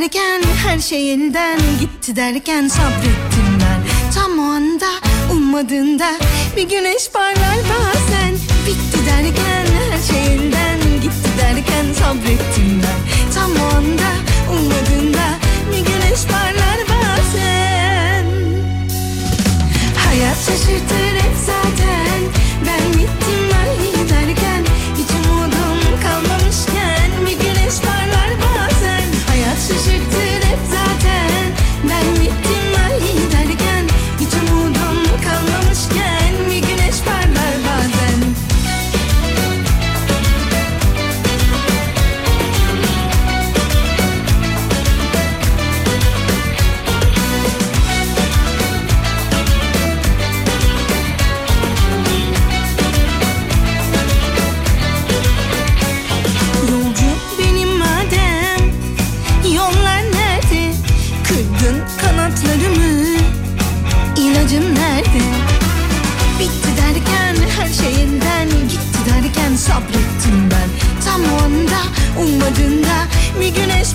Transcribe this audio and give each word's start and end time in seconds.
Derken 0.00 0.42
her 0.66 0.78
şey 0.78 1.12
elden 1.12 1.58
gitti 1.80 2.16
derken 2.16 2.68
sabrettim 2.68 3.58
ben. 3.60 3.80
Tam 4.14 4.38
o 4.38 4.42
anda 4.42 4.86
ummadığında 5.32 6.12
bir 6.56 6.62
güneş 6.62 7.10
parlar 7.12 7.56
bazen. 7.70 8.34
Bitti 8.66 9.06
derken 9.06 9.66
her 9.90 10.12
şey 10.12 10.34
elden 10.34 10.78
gitti 11.02 11.30
derken 11.38 11.92
sabrettim 11.92 12.82
ben. 12.82 13.32
Tam 13.34 13.50
o 13.50 13.76
anda 13.76 14.10
ummadığında 14.52 15.38
bir 15.72 15.78
güneş 15.78 16.24
parlar 16.24 16.78
bazen. 16.88 18.26
Hayat 19.96 20.36
şaşırtır 20.36 21.20
hep 21.20 21.36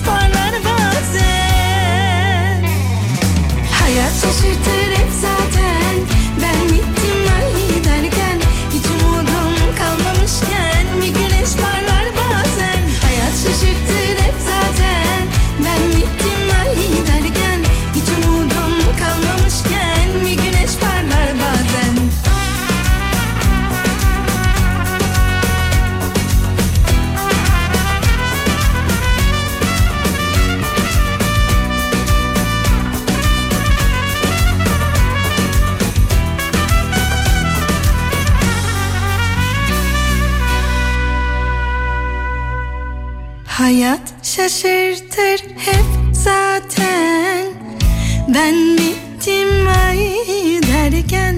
parlar 0.06 0.54
bazen. 0.64 2.64
Hayat 3.80 4.12
şaşırtır 4.22 4.85
Hayat 43.76 44.12
şaşırtır 44.22 45.44
hep 45.58 45.84
zaten. 46.12 47.44
Ben 48.28 48.54
bittim 48.78 49.68
ay 49.86 49.98
derken 50.62 51.36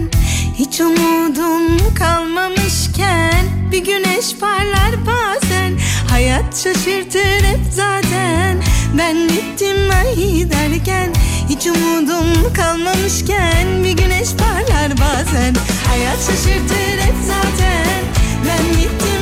Hiç 0.55 0.81
umudum 0.81 1.95
kalmamışken. 1.95 3.45
Bir 3.73 3.85
güneş 3.85 4.37
parlar 4.41 5.07
bazen 5.07 5.79
Hayat 6.11 6.57
şaşırtır 6.57 7.45
hep 7.45 7.61
zaten. 7.71 8.63
Ben 8.99 9.29
bittim 9.29 9.91
ay 9.91 10.51
derken 10.51 11.13
Hiç 11.49 11.67
umudum 11.67 12.53
kalmamışken. 12.55 13.85
Bir 13.85 13.93
güneş 13.93 14.29
parlar 14.39 14.91
bazen 14.91 15.55
Hayat 15.89 16.19
şaşırtır 16.19 16.99
hep 16.99 17.17
zaten. 17.27 18.03
Ben 18.47 18.77
bittim 18.77 19.18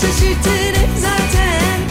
Hayat 0.00 0.16
şaşırtır 0.16 0.50
hep 0.50 0.59
zaten 0.59 0.59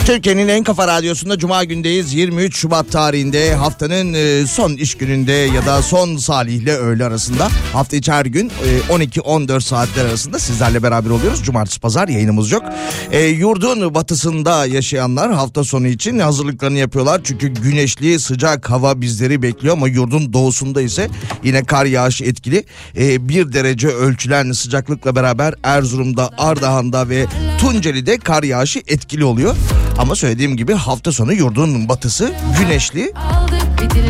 Türkiye'nin 0.09 0.47
en 0.47 0.63
kafa 0.63 0.87
radyosunda 0.87 1.37
Cuma 1.37 1.63
gündeyiz. 1.63 2.13
23 2.13 2.57
Şubat 2.57 2.91
tarihinde 2.91 3.55
haftanın 3.55 4.13
e, 4.13 4.47
son 4.47 4.71
iş 4.73 4.95
gününde 4.95 5.31
ya 5.31 5.65
da 5.65 5.81
son 5.81 6.17
Salih'le 6.17 6.67
öğle 6.67 7.05
arasında 7.05 7.47
hafta 7.73 7.97
içi 7.97 8.11
her 8.11 8.25
gün 8.25 8.51
e, 8.89 8.93
12-14 8.93 9.61
saatler 9.61 10.05
arasında 10.05 10.39
sizlerle 10.39 10.83
beraber 10.83 11.09
oluyoruz. 11.09 11.43
Cumartesi 11.43 11.79
pazar 11.79 12.07
yayınımız 12.07 12.51
yok. 12.51 12.63
E, 13.11 13.25
yurdun 13.25 13.95
batısında 13.95 14.65
yaşayanlar 14.65 15.33
hafta 15.33 15.63
sonu 15.63 15.87
için 15.87 16.19
hazırlıklarını 16.19 16.77
yapıyorlar. 16.77 17.21
Çünkü 17.23 17.47
güneşli 17.47 18.19
sıcak 18.19 18.69
hava 18.69 19.01
bizleri 19.01 19.41
bekliyor 19.41 19.73
ama 19.73 19.87
yurdun 19.87 20.33
doğusunda 20.33 20.81
ise 20.81 21.09
yine 21.43 21.63
kar 21.63 21.85
yağışı 21.85 22.23
etkili. 22.23 22.63
E, 22.97 23.29
bir 23.29 23.53
derece 23.53 23.87
ölçülen 23.87 24.51
sıcaklıkla 24.51 25.15
beraber 25.15 25.53
Erzurum'da, 25.63 26.29
Ardahan'da 26.37 27.09
ve 27.09 27.25
Tunceli'de 27.59 28.17
kar 28.17 28.43
yağışı 28.43 28.79
etkili 28.87 29.25
oluyor. 29.25 29.55
Ama 29.99 30.15
söylediğim 30.15 30.57
gibi 30.57 30.73
hafta 30.73 31.11
sonu 31.11 31.33
yurdun 31.33 31.89
batısı 31.89 32.33
güneşli, 32.59 33.13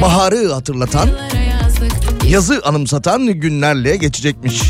baharı 0.02 0.52
hatırlatan, 0.54 1.10
yazı 2.30 2.62
anımsatan 2.66 3.26
günlerle 3.26 3.96
geçecekmiş. 3.98 4.62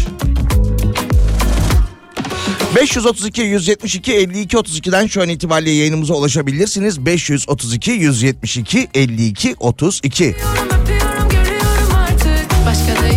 532 2.75 3.41
172 3.41 4.13
52 4.13 4.57
32'den 4.57 5.07
şu 5.07 5.22
an 5.22 5.30
itibariyle 5.30 5.72
yayınımıza 5.72 6.13
ulaşabilirsiniz. 6.13 7.06
532 7.06 7.91
172 7.91 8.88
52 8.94 9.56
32. 9.59 10.25
Öpüyorum 10.25 11.30
görüyorum 11.30 11.96
artık 11.96 12.48
Başka 12.65 13.09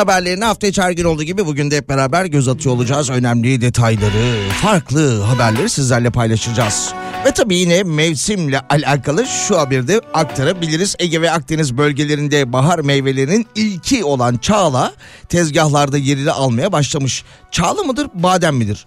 haberlerine 0.00 0.44
hafta 0.44 0.66
içi 0.66 0.82
her 0.82 0.90
gün 0.90 1.04
olduğu 1.04 1.22
gibi 1.22 1.46
bugün 1.46 1.70
de 1.70 1.76
hep 1.76 1.88
beraber 1.88 2.24
göz 2.24 2.48
atıyor 2.48 2.74
olacağız. 2.74 3.10
Önemli 3.10 3.60
detayları, 3.60 4.50
farklı 4.62 5.22
haberleri 5.22 5.70
sizlerle 5.70 6.10
paylaşacağız. 6.10 6.92
Ve 7.24 7.30
tabii 7.30 7.56
yine 7.56 7.82
mevsimle 7.82 8.60
alakalı 8.60 9.26
şu 9.26 9.58
haberi 9.58 9.88
de 9.88 10.00
aktarabiliriz. 10.14 10.96
Ege 10.98 11.22
ve 11.22 11.30
Akdeniz 11.30 11.76
bölgelerinde 11.76 12.52
bahar 12.52 12.78
meyvelerinin 12.78 13.46
ilki 13.54 14.04
olan 14.04 14.36
çağla 14.36 14.92
tezgahlarda 15.28 15.98
yerini 15.98 16.30
almaya 16.30 16.72
başlamış. 16.72 17.24
Çağla 17.50 17.82
mıdır, 17.82 18.06
badem 18.14 18.56
midir? 18.56 18.86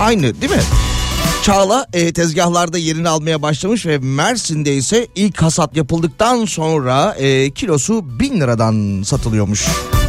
Aynı 0.00 0.40
değil 0.40 0.52
mi? 0.52 0.62
Çağla 1.42 1.86
e, 1.92 2.12
tezgahlarda 2.12 2.78
yerini 2.78 3.08
almaya 3.08 3.42
başlamış 3.42 3.86
ve 3.86 3.98
Mersin'de 3.98 4.74
ise 4.74 5.06
ilk 5.14 5.42
hasat 5.42 5.76
yapıldıktan 5.76 6.44
sonra 6.44 7.14
e, 7.18 7.50
kilosu 7.50 8.20
1000 8.20 8.40
liradan 8.40 9.02
satılıyormuş. 9.02 9.66
Buralardan 9.66 9.99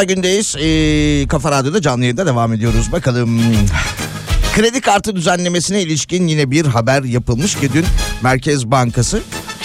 Cuma 0.00 0.14
gündeyiz. 0.14 0.56
Ee, 0.56 1.28
Kafa 1.28 1.50
Radyo'da 1.50 1.80
canlı 1.82 2.04
yayında 2.04 2.26
devam 2.26 2.52
ediyoruz. 2.52 2.92
Bakalım. 2.92 3.40
Kredi 4.54 4.80
kartı 4.80 5.16
düzenlemesine 5.16 5.82
ilişkin 5.82 6.26
yine 6.26 6.50
bir 6.50 6.66
haber 6.66 7.02
yapılmış 7.02 7.54
ki 7.54 7.72
dün 7.72 7.84
Merkez 8.22 8.70
Bankası 8.70 9.20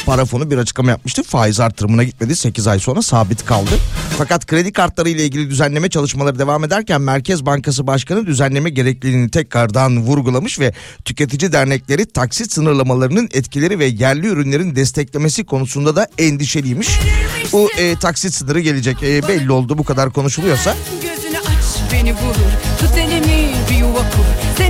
para 0.06 0.26
fonu 0.26 0.52
bir 0.52 0.58
açıklama 0.58 0.92
yapmıştı. 0.92 1.24
Faiz 1.24 1.60
artırımına 1.60 2.04
gitmedi. 2.04 2.36
8 2.36 2.68
ay 2.68 2.80
sonra 2.80 3.02
sabit 3.02 3.46
kaldı. 3.46 3.72
Fakat 4.18 4.46
kredi 4.46 4.74
kartları 4.74 5.10
ile 5.10 5.26
ilgili 5.26 5.50
düzenleme 5.50 5.90
çalışmaları 5.90 6.40
devam 6.40 6.64
ederken 6.64 7.02
Merkez 7.02 7.46
Bankası 7.46 7.88
Başkanı 7.88 8.26
düzenleme 8.26 8.70
gerekliliğini 8.70 9.32
tekrardan 9.32 10.02
vurgulamış 10.02 10.60
ve 10.60 10.74
tüketici 11.06 11.52
dernekleri 11.52 12.06
taksit 12.06 12.54
sınırlamalarının 12.54 13.30
etkileri 13.34 13.80
ve 13.80 13.86
yerli 13.86 14.28
ürünlerin 14.28 14.76
desteklemesi 14.76 15.46
konusunda 15.46 15.96
da 15.96 16.08
endişeliymiş. 16.18 16.90
Bu 17.52 17.70
e, 17.78 17.96
taksit 17.96 18.34
sınırı 18.34 18.60
gelecek. 18.60 19.04
E, 19.04 19.28
belli 19.28 19.52
oldu 19.52 19.78
bu 19.78 19.84
kadar 19.84 20.12
konuşuluyorsa 20.12 20.76
Gözünü 21.02 21.38
aç 21.40 21.94
beni 21.94 22.14
vurur 22.14 22.52
Tut 22.80 22.98
elimi 22.98 23.45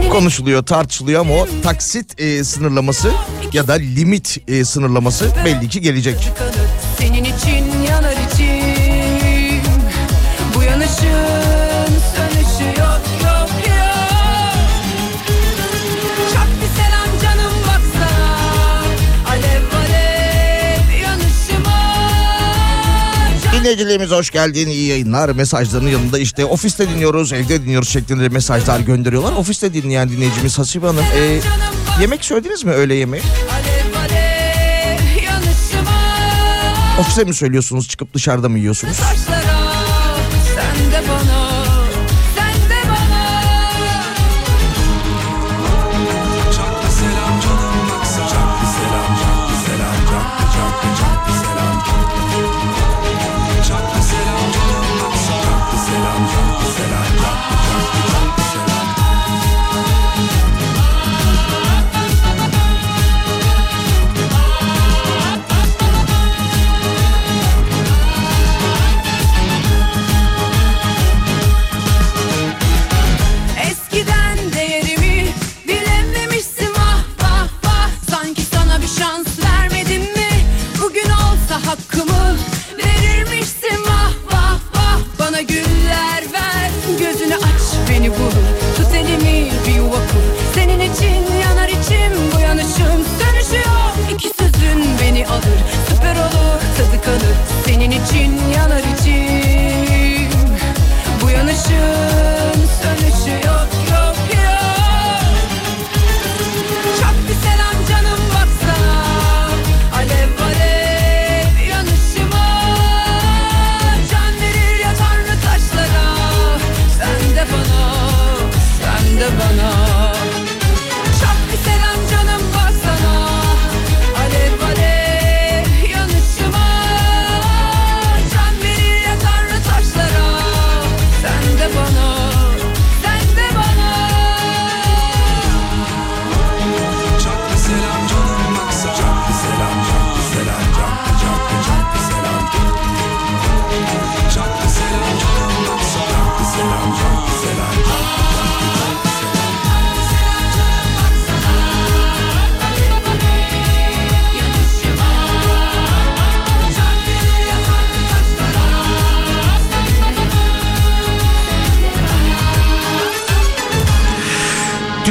konuşuluyor, 0.09 0.63
tartışılıyor 0.65 1.21
ama 1.21 1.33
o 1.33 1.47
taksit 1.63 2.21
e, 2.21 2.43
sınırlaması 2.43 3.11
ya 3.53 3.67
da 3.67 3.73
limit 3.73 4.37
e, 4.47 4.65
sınırlaması 4.65 5.31
belli 5.45 5.69
ki 5.69 5.81
gelecek. 5.81 6.31
Senin 6.99 7.23
için 7.23 7.65
yanar 7.89 8.11
içim 8.33 8.74
Dinleyicilerimiz 23.65 24.11
hoş 24.11 24.31
geldin, 24.31 24.67
iyi 24.67 24.87
yayınlar. 24.87 25.29
Mesajların 25.29 25.87
yanında 25.87 26.19
işte 26.19 26.45
ofiste 26.45 26.89
dinliyoruz, 26.89 27.33
evde 27.33 27.61
dinliyoruz 27.61 27.89
şeklinde 27.89 28.29
mesajlar 28.29 28.79
gönderiyorlar. 28.79 29.31
Ofiste 29.31 29.73
dinleyen 29.73 30.09
dinleyicimiz 30.09 30.57
Hasibe 30.59 30.87
Hanım. 30.87 31.03
e, 31.17 31.39
yemek 32.01 32.25
söylediniz 32.25 32.63
mi 32.63 32.71
öğle 32.71 32.95
yemeği? 32.95 33.23
Ofise 36.99 37.23
mi 37.23 37.33
söylüyorsunuz 37.33 37.87
çıkıp 37.87 38.13
dışarıda 38.13 38.49
mı 38.49 38.59
yiyorsunuz? 38.59 38.95
Saçlara 38.95 39.44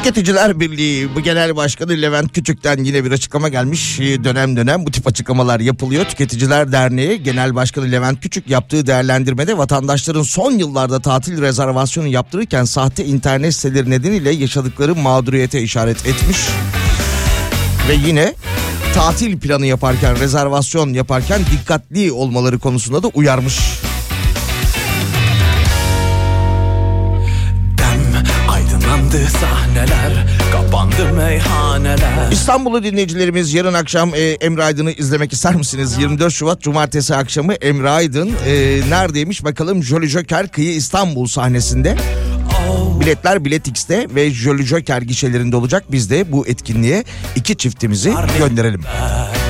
Tüketiciler 0.05 0.61
Birliği 0.61 1.15
bu 1.15 1.21
genel 1.21 1.57
başkanı 1.57 2.03
Levent 2.03 2.33
Küçük'ten 2.33 2.85
yine 2.85 3.05
bir 3.05 3.13
açıklama 3.13 3.49
gelmiş. 3.49 4.01
Ee, 4.01 4.25
Dönem 4.25 4.57
dönem 4.57 4.87
bu 4.87 4.91
tip 4.91 5.07
açıklamalar 5.07 5.61
yapılıyor. 5.61 6.05
Tüketiciler 6.05 6.73
Derneği 6.73 7.23
Genel 7.23 7.55
Başkanı 7.55 7.93
Levent 7.93 8.21
Küçük 8.21 8.51
yaptığı 8.51 8.87
değerlendirmede 8.87 9.59
vatandaşların 9.59 10.23
son 10.23 10.53
yıllarda 10.53 11.01
tatil 11.01 11.43
rezervasyonu 11.43 12.09
yaptırırken 12.09 12.65
sahte 12.65 13.05
internet 13.05 13.55
siteleri 13.55 13.91
nedeniyle 13.91 14.31
yaşadıkları 14.31 14.95
mağduriyete 14.95 15.63
işaret 15.63 16.07
etmiş. 16.07 16.39
Ve 17.89 17.95
yine 18.07 18.35
tatil 18.95 19.39
planı 19.39 19.67
yaparken, 19.67 20.21
rezervasyon 20.21 20.93
yaparken 20.93 21.41
dikkatli 21.53 22.13
olmaları 22.13 22.59
konusunda 22.59 23.03
da 23.03 23.09
uyarmış. 23.09 23.59
Aydınlandı 29.15 29.31
sahneler 29.31 30.27
Kapandı 30.53 31.13
meyhaneler 31.13 32.33
İstanbul'u 32.33 32.85
dinleyicilerimiz 32.85 33.55
yarın 33.55 33.75
akşam 33.75 34.15
e, 34.15 34.21
Emre 34.21 34.65
Aydın'ı 34.65 34.93
izlemek 34.93 35.33
ister 35.33 35.55
misiniz? 35.55 35.99
24 35.99 36.33
Şubat 36.33 36.61
Cumartesi 36.61 37.15
akşamı 37.15 37.55
Emre 37.55 37.91
Aydın 37.91 38.33
e, 38.47 38.81
neredeymiş 38.91 39.45
bakalım 39.45 39.83
Jolly 39.83 40.07
Joker 40.07 40.49
Kıyı 40.49 40.75
İstanbul 40.75 41.27
sahnesinde. 41.27 41.97
Biletler 43.01 43.45
Bilet 43.45 43.69
X'te 43.69 44.07
ve 44.15 44.31
Jolly 44.31 44.63
Joker 44.63 45.03
gişelerinde 45.03 45.57
olacak. 45.57 45.85
Biz 45.93 46.11
de 46.11 46.33
bu 46.33 46.47
etkinliğe 46.47 47.05
iki 47.37 47.57
çiftimizi 47.57 48.15
gönderelim. 48.39 48.81
Bir 48.81 49.44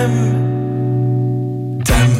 alem 0.00 0.12
Dem. 1.88 2.10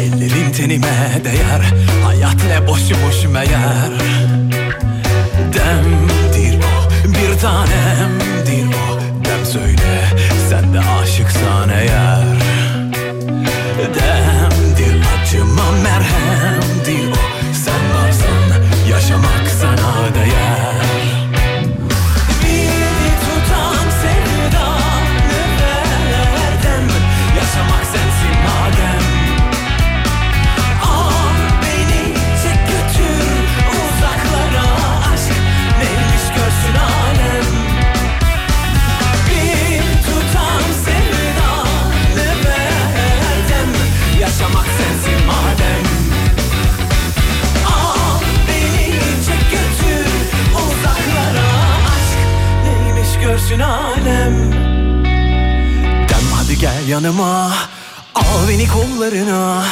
Ellerin 0.00 0.52
tenime 0.52 1.22
değer. 1.24 1.62
Hayat 2.04 2.36
ne 2.48 2.66
boşu 2.66 2.94
boş 3.06 3.24
meğer 3.24 3.92
Demdir 5.52 6.58
o 6.58 6.90
bir 7.04 7.38
tanemdir 7.38 8.66
o. 8.66 9.00
Dem 9.24 9.46
söyle 9.46 10.07
görsün 53.58 53.60
alem. 53.60 54.52
Dem 56.08 56.32
hadi 56.34 56.58
gel 56.58 56.88
yanıma. 56.88 57.52
Al 58.14 58.48
beni 58.48 58.68
kollarına. 58.68 59.64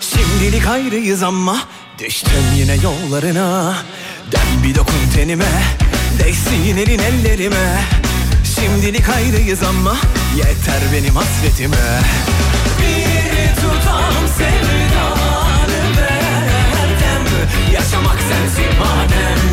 Şimdilik 0.00 0.66
ayrıyız 0.66 1.22
ama 1.22 1.56
Düştüm 1.98 2.44
yine 2.56 2.74
yollarına. 2.74 3.74
Dem 4.32 4.62
bir 4.62 4.74
dokun 4.74 5.10
tenime 5.14 5.44
Değsin 6.18 6.76
elin 6.76 6.98
ellerime. 6.98 7.84
Şimdilik 8.54 9.08
ayrıyız 9.08 9.62
ama 9.62 9.96
Yeter 10.36 10.80
benim 10.92 11.16
hasretime. 11.16 12.00
Bir 12.78 13.54
tutam 13.54 14.28
sevdanı 14.38 15.96
verdim 15.96 17.48
Yaşamak 17.72 18.18
sensin 18.20 18.78
madem 18.78 19.51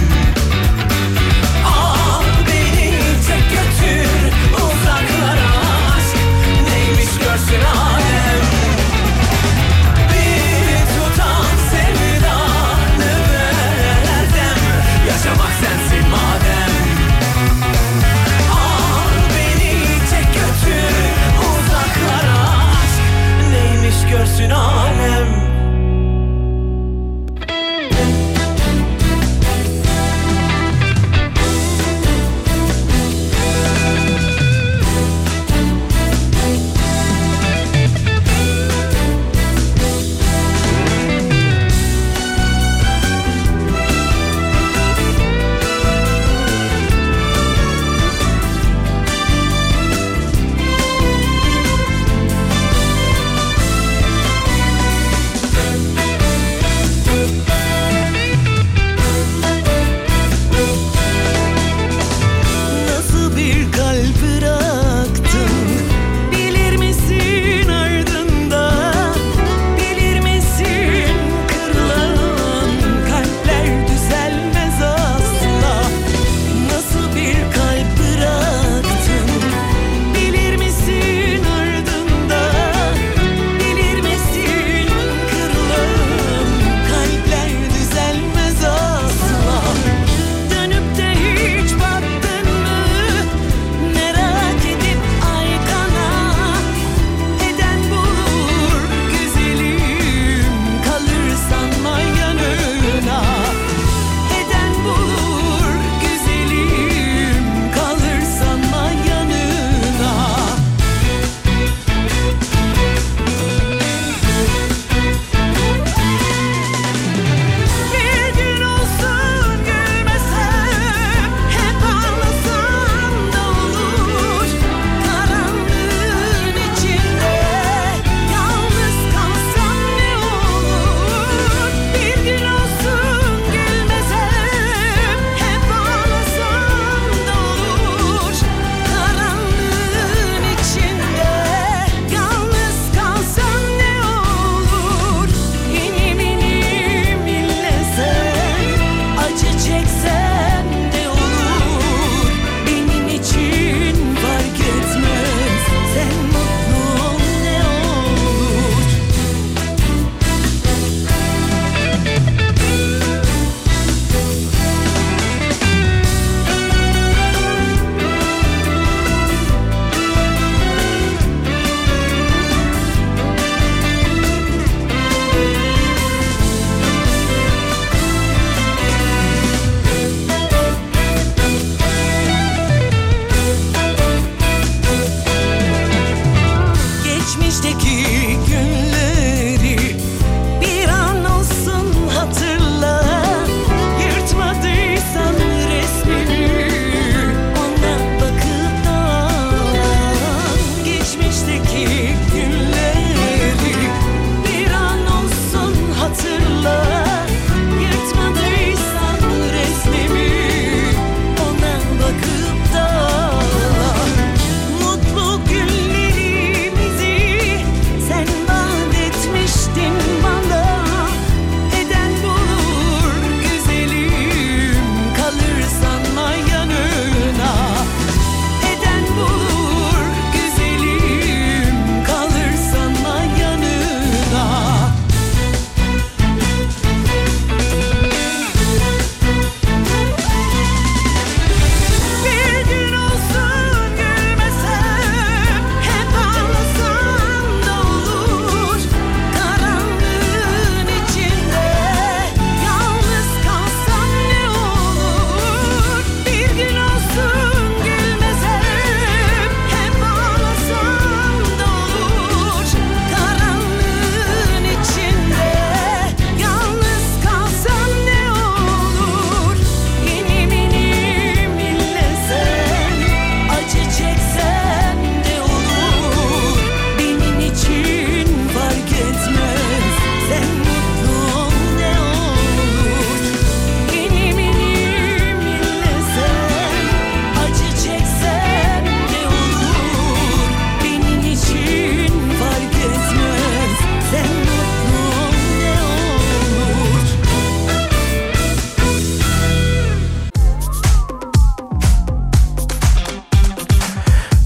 Krishna 24.40 24.79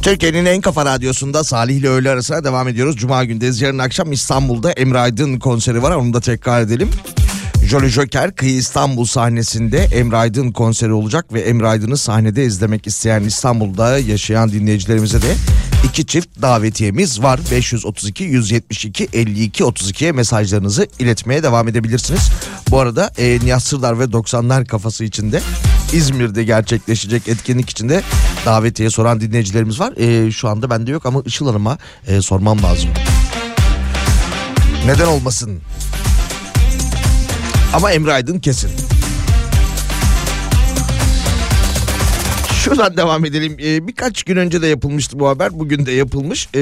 Türkiye'nin 0.03 0.45
en 0.45 0.61
kafa 0.61 0.85
radyosunda 0.85 1.43
Salih 1.43 1.75
ile 1.75 1.89
öğle 1.89 2.09
arasına 2.09 2.43
devam 2.43 2.67
ediyoruz. 2.67 2.97
Cuma 2.97 3.23
gündeyiz. 3.23 3.61
Yarın 3.61 3.77
akşam 3.77 4.11
İstanbul'da 4.11 4.71
Emre 4.71 4.99
Aydın 4.99 5.39
konseri 5.39 5.83
var. 5.83 5.91
Onu 5.91 6.13
da 6.13 6.21
tekrar 6.21 6.61
edelim. 6.61 6.89
Jolly 7.65 7.89
Joker 7.89 8.35
Kıyı 8.35 8.55
İstanbul 8.55 9.05
sahnesinde 9.05 9.77
Emre 9.77 10.17
Aydın 10.17 10.51
konseri 10.51 10.93
olacak 10.93 11.33
ve 11.33 11.41
Emre 11.41 11.67
Aydın'ı 11.67 11.97
sahnede 11.97 12.45
izlemek 12.45 12.87
isteyen 12.87 13.23
İstanbul'da 13.23 13.97
yaşayan 13.97 14.51
dinleyicilerimize 14.51 15.21
de 15.21 15.35
iki 15.89 16.05
çift 16.05 16.41
davetiyemiz 16.41 17.23
var. 17.23 17.39
532 17.51 18.23
172 18.23 19.07
52 19.13 19.63
32'ye 19.63 20.11
mesajlarınızı 20.11 20.87
iletmeye 20.99 21.43
devam 21.43 21.67
edebilirsiniz. 21.67 22.29
Bu 22.69 22.79
arada 22.79 23.11
e, 23.17 23.39
Nihat 23.43 23.63
Sırdar 23.63 23.99
ve 23.99 24.03
90'lar 24.03 24.65
kafası 24.65 25.03
içinde 25.03 25.41
İzmir'de 25.93 26.43
gerçekleşecek 26.43 27.27
etkinlik 27.27 27.69
içinde 27.69 28.01
davetiye 28.45 28.89
soran 28.89 29.21
dinleyicilerimiz 29.21 29.79
var. 29.79 29.93
E, 29.97 30.31
şu 30.31 30.49
anda 30.49 30.69
bende 30.69 30.91
yok 30.91 31.05
ama 31.05 31.21
Işıl 31.25 31.47
Hanım'a 31.47 31.77
e, 32.07 32.21
sormam 32.21 32.63
lazım. 32.63 32.89
Neden 34.85 35.05
olmasın? 35.05 35.61
Ama 37.73 37.91
Emre 37.91 38.13
Aydın 38.13 38.39
kesin. 38.39 38.92
Şuradan 42.63 42.97
devam 42.97 43.25
edelim. 43.25 43.57
Ee, 43.63 43.87
birkaç 43.87 44.23
gün 44.23 44.37
önce 44.37 44.61
de 44.61 44.67
yapılmıştı 44.67 45.19
bu 45.19 45.27
haber. 45.27 45.59
Bugün 45.59 45.85
de 45.85 45.91
yapılmış. 45.91 46.49
Ee, 46.53 46.59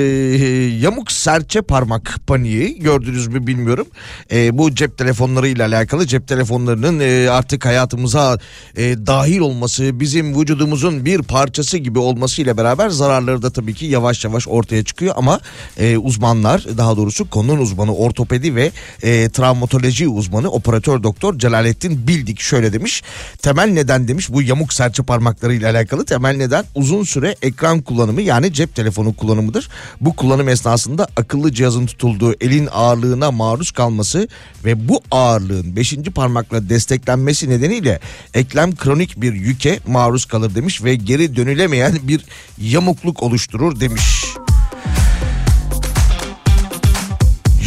yamuk 0.81 1.11
serçe 1.11 1.61
parmak 1.61 2.15
paniği 2.27 2.79
gördünüz 2.79 3.27
mü 3.27 3.47
bilmiyorum. 3.47 3.87
Ee, 4.31 4.57
bu 4.57 4.75
cep 4.75 4.97
telefonlarıyla 4.97 5.67
alakalı 5.67 6.07
cep 6.07 6.27
telefonlarının 6.27 6.99
e, 6.99 7.29
artık 7.29 7.65
hayatımıza 7.65 8.39
e, 8.75 8.83
dahil 9.07 9.39
olması, 9.39 9.99
bizim 9.99 10.39
vücudumuzun 10.39 11.05
bir 11.05 11.21
parçası 11.21 11.77
gibi 11.77 11.99
olmasıyla 11.99 12.57
beraber 12.57 12.89
zararları 12.89 13.41
da 13.41 13.49
tabii 13.49 13.73
ki 13.73 13.85
yavaş 13.85 14.25
yavaş 14.25 14.47
ortaya 14.47 14.83
çıkıyor. 14.83 15.13
Ama 15.17 15.39
e, 15.77 15.97
uzmanlar 15.97 16.65
daha 16.77 16.97
doğrusu 16.97 17.29
konunun 17.29 17.57
uzmanı 17.57 17.95
ortopedi 17.95 18.55
ve 18.55 18.71
e, 19.03 19.29
travmatoloji 19.29 20.07
uzmanı 20.07 20.51
operatör 20.51 21.03
doktor 21.03 21.37
Celalettin 21.37 22.07
Bildik 22.07 22.39
şöyle 22.39 22.73
demiş. 22.73 23.03
Temel 23.41 23.69
neden 23.69 24.07
demiş 24.07 24.29
bu 24.29 24.41
yamuk 24.41 24.73
serçe 24.73 25.03
parmaklarıyla 25.03 25.71
alakalı 25.71 25.90
temel 25.97 26.36
neden 26.36 26.65
uzun 26.75 27.04
süre 27.04 27.36
ekran 27.41 27.82
kullanımı 27.82 28.21
yani 28.21 28.54
cep 28.54 28.75
telefonu 28.75 29.13
kullanımıdır. 29.13 29.69
Bu 30.01 30.15
kullanım 30.15 30.49
esnasında 30.49 31.08
akıllı 31.17 31.54
cihazın 31.54 31.86
tutulduğu 31.86 32.34
elin 32.41 32.69
ağırlığına 32.71 33.32
maruz 33.32 33.71
kalması 33.71 34.27
ve 34.65 34.88
bu 34.88 35.01
ağırlığın 35.12 35.75
5. 35.75 35.95
parmakla 36.15 36.69
desteklenmesi 36.69 37.49
nedeniyle 37.49 37.99
eklem 38.34 38.75
kronik 38.75 39.21
bir 39.21 39.34
yüke 39.34 39.80
maruz 39.88 40.25
kalır 40.25 40.56
demiş 40.56 40.84
ve 40.84 40.95
geri 40.95 41.36
dönülemeyen 41.36 41.99
bir 42.04 42.25
yamukluk 42.58 43.23
oluşturur 43.23 43.80
demiş. 43.80 44.25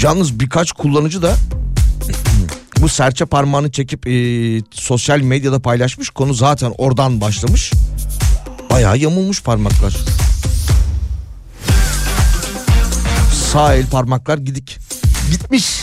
Yalnız 0.02 0.40
birkaç 0.40 0.72
kullanıcı 0.72 1.22
da 1.22 1.36
bu 2.80 2.88
serçe 2.88 3.24
parmağını 3.24 3.70
çekip 3.72 4.06
e, 4.06 4.12
sosyal 4.70 5.20
medyada 5.20 5.58
paylaşmış. 5.58 6.10
Konu 6.10 6.34
zaten 6.34 6.72
oradan 6.78 7.20
başlamış. 7.20 7.72
Bayağı 8.74 8.98
yamulmuş 8.98 9.42
parmaklar. 9.42 9.96
Sağ 13.52 13.74
el 13.74 13.86
parmaklar 13.86 14.38
gidik. 14.38 14.78
Gitmiş. 15.30 15.80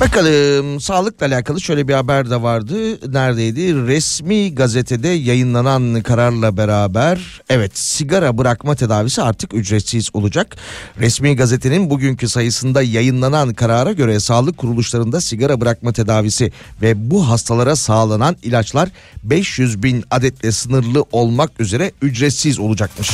Bakalım 0.00 0.80
sağlıkla 0.80 1.26
alakalı 1.26 1.60
şöyle 1.60 1.88
bir 1.88 1.94
haber 1.94 2.30
de 2.30 2.42
vardı. 2.42 2.74
Neredeydi? 3.12 3.74
Resmi 3.74 4.54
gazetede 4.54 5.08
yayınlanan 5.08 6.02
kararla 6.02 6.56
beraber 6.56 7.40
evet 7.50 7.78
sigara 7.78 8.38
bırakma 8.38 8.74
tedavisi 8.74 9.22
artık 9.22 9.54
ücretsiz 9.54 10.10
olacak. 10.12 10.56
Resmi 11.00 11.36
gazetenin 11.36 11.90
bugünkü 11.90 12.28
sayısında 12.28 12.82
yayınlanan 12.82 13.54
karara 13.54 13.92
göre 13.92 14.20
sağlık 14.20 14.58
kuruluşlarında 14.58 15.20
sigara 15.20 15.60
bırakma 15.60 15.92
tedavisi 15.92 16.52
ve 16.82 17.10
bu 17.10 17.28
hastalara 17.28 17.76
sağlanan 17.76 18.36
ilaçlar 18.42 18.88
500 19.22 19.82
bin 19.82 20.04
adetle 20.10 20.52
sınırlı 20.52 21.04
olmak 21.12 21.60
üzere 21.60 21.92
ücretsiz 22.02 22.58
olacakmış. 22.58 23.10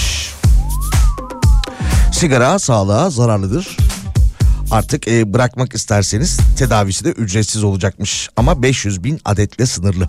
Sigara 2.12 2.59
sağlığa 2.59 3.11
zararlıdır. 3.11 3.77
Artık 4.71 5.09
e, 5.09 5.33
bırakmak 5.33 5.75
isterseniz 5.75 6.39
tedavisi 6.59 7.05
de 7.05 7.11
ücretsiz 7.11 7.65
olacakmış 7.65 8.29
ama 8.37 8.63
500 8.63 9.05
bin 9.05 9.21
adetle 9.25 9.67
sınırlı. 9.67 10.09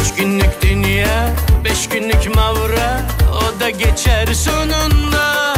Üç 0.00 0.14
günlük 0.18 0.62
dünya, 0.62 1.30
beş 1.64 1.88
günlük 1.88 2.36
mavra 2.36 3.00
O 3.32 3.60
da 3.60 3.70
geçer 3.70 4.26
sonunda 4.34 5.54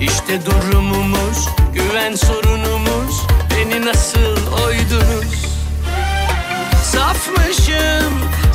İşte 0.00 0.40
durumumuz, 0.46 1.48
güven 1.74 2.14
sorunumuz 2.14 3.22
Beni 3.50 3.86
nasıl 3.86 4.31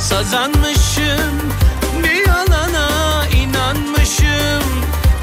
sazanmışım 0.08 1.52
Bir 2.02 2.26
yalana 2.28 3.26
inanmışım. 3.26 4.62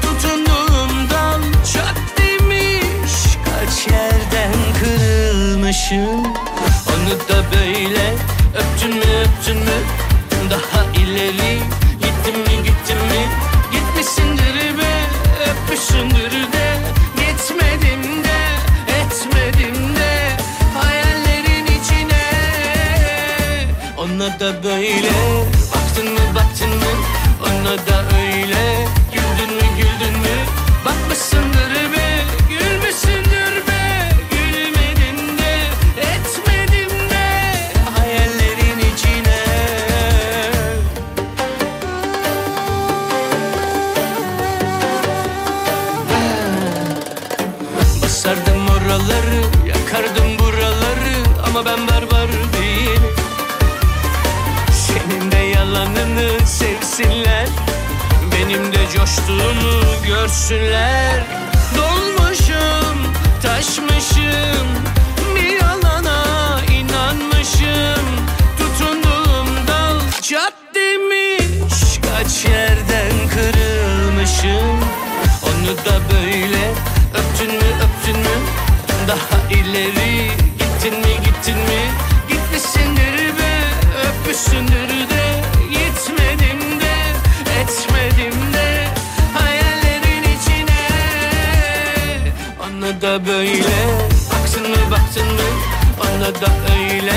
Tutunduğum 0.02 1.10
dal 1.10 1.40
çat 1.72 1.96
demiş 2.18 3.12
Kaç 3.44 3.92
yerden 3.92 4.52
kırılmışım. 4.80 6.24
Onu 6.88 7.12
da 7.28 7.44
böyle 7.52 8.14
öptün 8.54 8.94
mü 8.96 9.04
öptün 9.24 9.56
mü? 9.56 9.78
Daha 10.50 10.84
ileri 11.02 11.58
gittin 12.00 12.40
mi 12.40 12.64
gittin 12.64 12.96
mi? 12.96 13.26
Gitmişsindir 13.72 14.78
be 14.78 15.02
öpmüşsündür 15.50 16.52
de 16.52 16.95
Ona 24.16 24.40
da 24.40 24.62
böyle. 24.64 25.10
Baktın 25.74 26.12
mı 26.12 26.34
baktın 26.34 26.68
mı? 26.68 26.92
Ona 27.42 27.78
da 27.78 28.16
öyle. 28.16 28.86
Güldün 29.12 29.54
mü 29.56 29.62
güldün 29.76 30.18
mü? 30.18 30.36
Bakmışsındır 30.84 31.92
be 31.92 32.05
coştuğumu 59.06 60.06
görsünler. 60.06 61.24
Dolmuşum, 61.76 62.98
taşmışım. 63.42 64.66
Bir 65.34 65.60
yalana 65.62 66.60
inanmışım. 66.72 68.06
Tutunduğum 68.58 69.48
dal 69.68 70.00
çat 70.22 70.54
demiş 70.74 72.00
Kaç 72.02 72.44
yerden 72.44 73.28
kırılmışım. 73.34 74.78
Onu 75.42 75.76
da 75.76 76.00
böyle 76.12 76.70
öptün 77.14 77.56
mü 77.56 77.68
öptün 77.84 78.20
mü? 78.20 78.36
Daha 79.08 79.52
ileri 79.52 80.30
gittin 80.58 81.00
mi 81.00 81.24
gittin 81.24 81.56
mi? 81.56 81.90
Gitmişsindir 82.28 83.38
be 83.38 83.62
öpmüşsündür 84.08 85.10
de 85.10 85.15
böyle. 93.26 93.76
Baktın 94.32 94.70
mı 94.70 94.76
baktın 94.90 95.26
mı? 95.26 95.48
Ona 96.00 96.34
da 96.34 96.52
öyle 96.80 97.12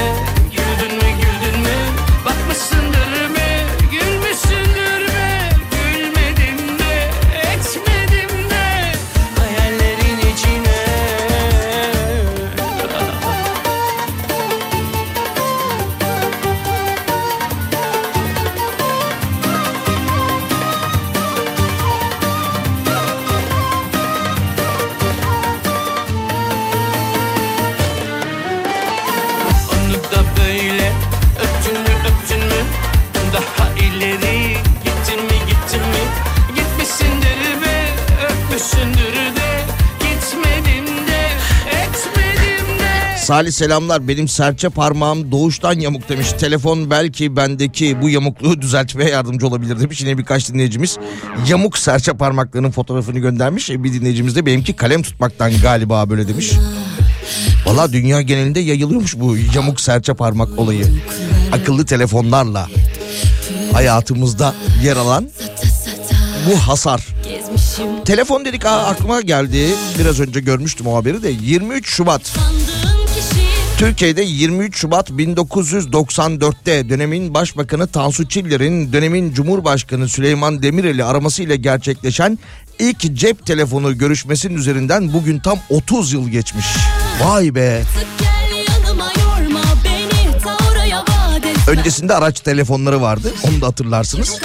Salih 43.29 43.51
selamlar 43.51 44.07
benim 44.07 44.27
serçe 44.27 44.69
parmağım 44.69 45.31
doğuştan 45.31 45.79
yamuk 45.79 46.09
demiş. 46.09 46.27
Telefon 46.39 46.89
belki 46.89 47.35
bendeki 47.35 48.01
bu 48.01 48.09
yamukluğu 48.09 48.61
düzeltmeye 48.61 49.09
yardımcı 49.09 49.47
olabilir 49.47 49.79
demiş. 49.79 50.01
Yine 50.01 50.17
birkaç 50.17 50.49
dinleyicimiz 50.49 50.97
yamuk 51.47 51.77
serçe 51.77 52.13
parmaklarının 52.13 52.71
fotoğrafını 52.71 53.19
göndermiş. 53.19 53.69
E, 53.69 53.83
Bir 53.83 53.93
dinleyicimiz 53.93 54.35
de 54.35 54.45
benimki 54.45 54.73
kalem 54.73 55.01
tutmaktan 55.01 55.51
galiba 55.61 56.09
böyle 56.09 56.27
demiş. 56.27 56.51
Valla 57.65 57.93
dünya 57.93 58.21
genelinde 58.21 58.59
yayılıyormuş 58.59 59.19
bu 59.19 59.37
yamuk 59.55 59.81
serçe 59.81 60.13
parmak 60.13 60.59
olayı. 60.59 60.85
Akıllı 61.51 61.85
telefonlarla 61.85 62.67
hayatımızda 63.73 64.53
yer 64.83 64.97
alan 64.97 65.29
bu 66.49 66.55
hasar. 66.55 67.07
Telefon 68.05 68.45
dedik 68.45 68.65
aklıma 68.65 69.21
geldi. 69.21 69.67
Biraz 69.99 70.19
önce 70.19 70.39
görmüştüm 70.39 70.87
o 70.87 70.95
haberi 70.95 71.23
de 71.23 71.29
23 71.29 71.89
Şubat. 71.89 72.35
Türkiye'de 73.79 74.21
23 74.21 74.77
Şubat 74.77 75.09
1994'te 75.09 76.89
dönemin 76.89 77.33
Başbakanı 77.33 77.87
Tansu 77.87 78.27
Çiller'in 78.27 78.93
dönemin 78.93 79.33
Cumhurbaşkanı 79.33 80.09
Süleyman 80.09 80.63
Demirel'i 80.63 81.03
aramasıyla 81.03 81.55
gerçekleşen 81.55 82.39
ilk 82.79 83.15
cep 83.15 83.45
telefonu 83.45 83.97
görüşmesinin 83.97 84.57
üzerinden 84.57 85.13
bugün 85.13 85.39
tam 85.39 85.59
30 85.69 86.13
yıl 86.13 86.29
geçmiş. 86.29 86.65
Vay 87.23 87.55
be. 87.55 87.83
Öncesinde 91.67 92.13
araç 92.13 92.39
telefonları 92.39 93.01
vardı. 93.01 93.33
Onu 93.43 93.61
da 93.61 93.67
hatırlarsınız. 93.67 94.39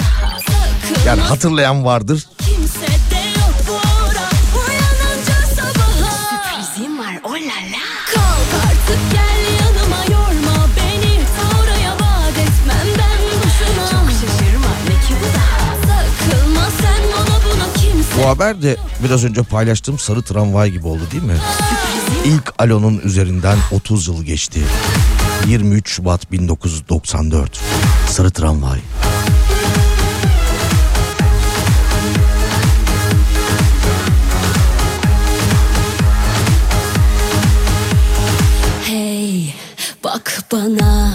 Yani 1.07 1.21
hatırlayan 1.21 1.85
vardır. 1.85 2.23
Bu 18.17 18.27
haber 18.27 18.61
de 18.61 18.77
biraz 19.03 19.25
önce 19.25 19.43
paylaştığım 19.43 19.99
sarı 19.99 20.21
tramvay 20.21 20.71
gibi 20.71 20.87
oldu 20.87 21.01
değil 21.11 21.23
mi? 21.23 21.37
İlk 22.25 22.53
Alo'nun 22.59 23.01
üzerinden 23.03 23.57
30 23.71 24.07
yıl 24.07 24.23
geçti. 24.23 24.59
23 25.47 25.89
Şubat 25.89 26.31
1994. 26.31 27.59
Sarı 28.09 28.31
tramvay. 28.31 28.79
Hey 38.85 39.53
bak 40.03 40.43
bana 40.51 41.13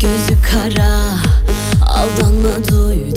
gözü 0.00 0.42
kara 0.52 1.00
aldanma 1.86 2.68
duyduklarına 2.68 3.09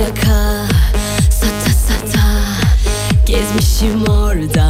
pürcaka 0.00 0.66
sata 1.30 1.70
sata. 1.70 2.26
Gezmişim 3.26 4.02
orada 4.08 4.69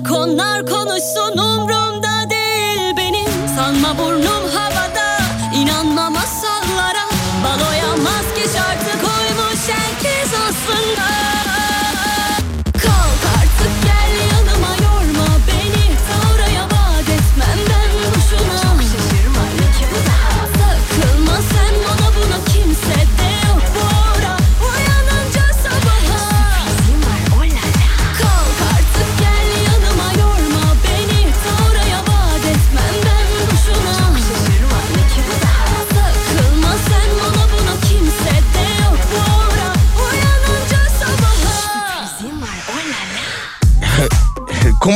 Bırak 0.00 0.12
onlar 0.12 0.66
konuşsun 0.66 1.38
umrumda 1.38 1.89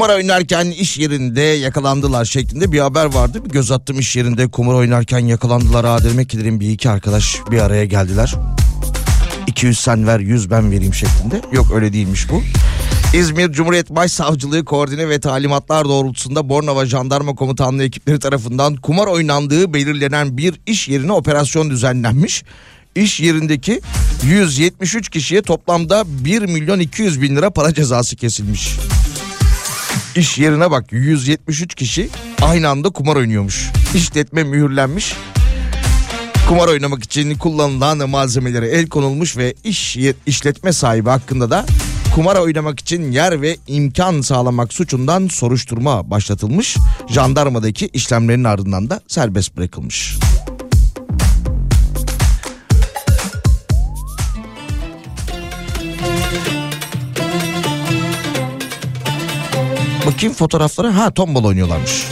Kumar 0.05 0.17
oynarken 0.17 0.67
iş 0.71 0.99
yerinde 0.99 1.41
yakalandılar 1.41 2.25
şeklinde 2.25 2.73
bir 2.73 2.79
haber 2.79 3.05
vardı. 3.05 3.45
Bir 3.45 3.51
göz 3.51 3.71
attım 3.71 3.99
iş 3.99 4.17
yerinde 4.17 4.49
kumar 4.49 4.75
oynarken 4.75 5.19
yakalandılar. 5.19 5.87
Ha 5.87 6.05
demek 6.05 6.35
bir 6.35 6.71
iki 6.71 6.91
arkadaş 6.91 7.37
bir 7.51 7.59
araya 7.59 7.85
geldiler. 7.85 8.35
200 9.47 9.81
sen 9.81 10.07
ver 10.07 10.21
100 10.21 10.51
ben 10.51 10.71
vereyim 10.71 10.95
şeklinde. 10.95 11.41
Yok 11.53 11.67
öyle 11.75 11.93
değilmiş 11.93 12.31
bu. 12.31 12.43
İzmir 13.17 13.53
Cumhuriyet 13.53 13.91
Başsavcılığı 13.91 14.65
koordine 14.65 15.09
ve 15.09 15.21
talimatlar 15.21 15.85
doğrultusunda 15.85 16.49
Bornova 16.49 16.87
Jandarma 16.87 17.35
Komutanlığı 17.35 17.85
ekipleri 17.85 18.19
tarafından 18.19 18.77
kumar 18.77 19.07
oynandığı 19.07 19.75
belirlenen 19.75 20.39
bir 20.39 20.61
iş 20.67 20.89
yerine 20.89 21.13
operasyon 21.13 21.71
düzenlenmiş. 21.71 22.45
İş 22.97 23.21
yerindeki 23.21 23.81
173 24.25 25.09
kişiye 25.09 25.43
toplamda 25.43 26.05
1 26.07 26.43
milyon 26.43 26.81
200 26.81 27.23
bin 27.23 27.37
lira 27.37 27.51
para 27.51 27.75
cezası 27.75 28.17
kesilmiş. 28.17 28.79
İş 30.17 30.39
yerine 30.39 30.71
bak 30.71 30.93
173 30.93 31.75
kişi 31.75 32.09
aynı 32.43 32.69
anda 32.69 32.91
kumar 32.91 33.17
oynuyormuş. 33.17 33.71
İşletme 33.95 34.45
mühürlenmiş. 34.45 35.15
Kumar 36.49 36.69
oynamak 36.69 37.05
için 37.05 37.35
kullanılan 37.35 38.11
malzemelere 38.11 38.69
el 38.69 38.89
konulmuş 38.89 39.37
ve 39.37 39.55
iş 39.65 39.97
işletme 40.27 40.73
sahibi 40.73 41.09
hakkında 41.09 41.51
da 41.51 41.67
kumar 42.15 42.37
oynamak 42.37 42.81
için 42.81 43.13
yer 43.13 43.43
ve 43.43 43.57
imkan 43.67 44.21
sağlamak 44.21 44.73
suçundan 44.73 45.29
soruşturma 45.29 46.11
başlatılmış. 46.11 46.77
Jandarmadaki 47.09 47.87
işlemlerin 47.93 48.45
ardından 48.45 48.91
da 48.91 49.01
serbest 49.09 49.57
bırakılmış. 49.57 50.17
Bakayım 60.07 60.35
fotoğraflara. 60.35 60.97
Ha 60.97 61.11
tombala 61.11 61.47
oynuyorlarmış. 61.47 62.07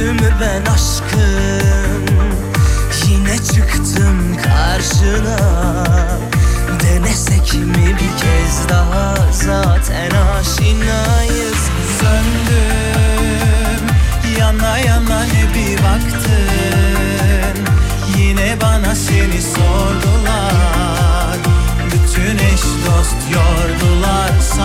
Yüzümü 0.00 0.34
ben 0.40 0.72
aşkım 0.72 2.06
Yine 3.08 3.36
çıktım 3.36 4.36
karşına 4.44 5.49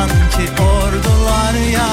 Sanki 0.06 0.46
ordular 0.62 1.56
ya 1.74 1.89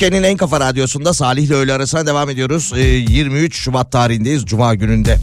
Türkiye'nin 0.00 0.28
en 0.28 0.36
kafa 0.36 0.60
radyosunda 0.60 1.14
Salih 1.14 1.42
ile 1.42 1.54
öğle 1.54 1.72
arasına 1.72 2.06
devam 2.06 2.30
ediyoruz. 2.30 2.72
Ee, 2.76 2.80
23 2.80 3.56
Şubat 3.56 3.92
tarihindeyiz 3.92 4.44
Cuma 4.44 4.74
gününde. 4.74 5.18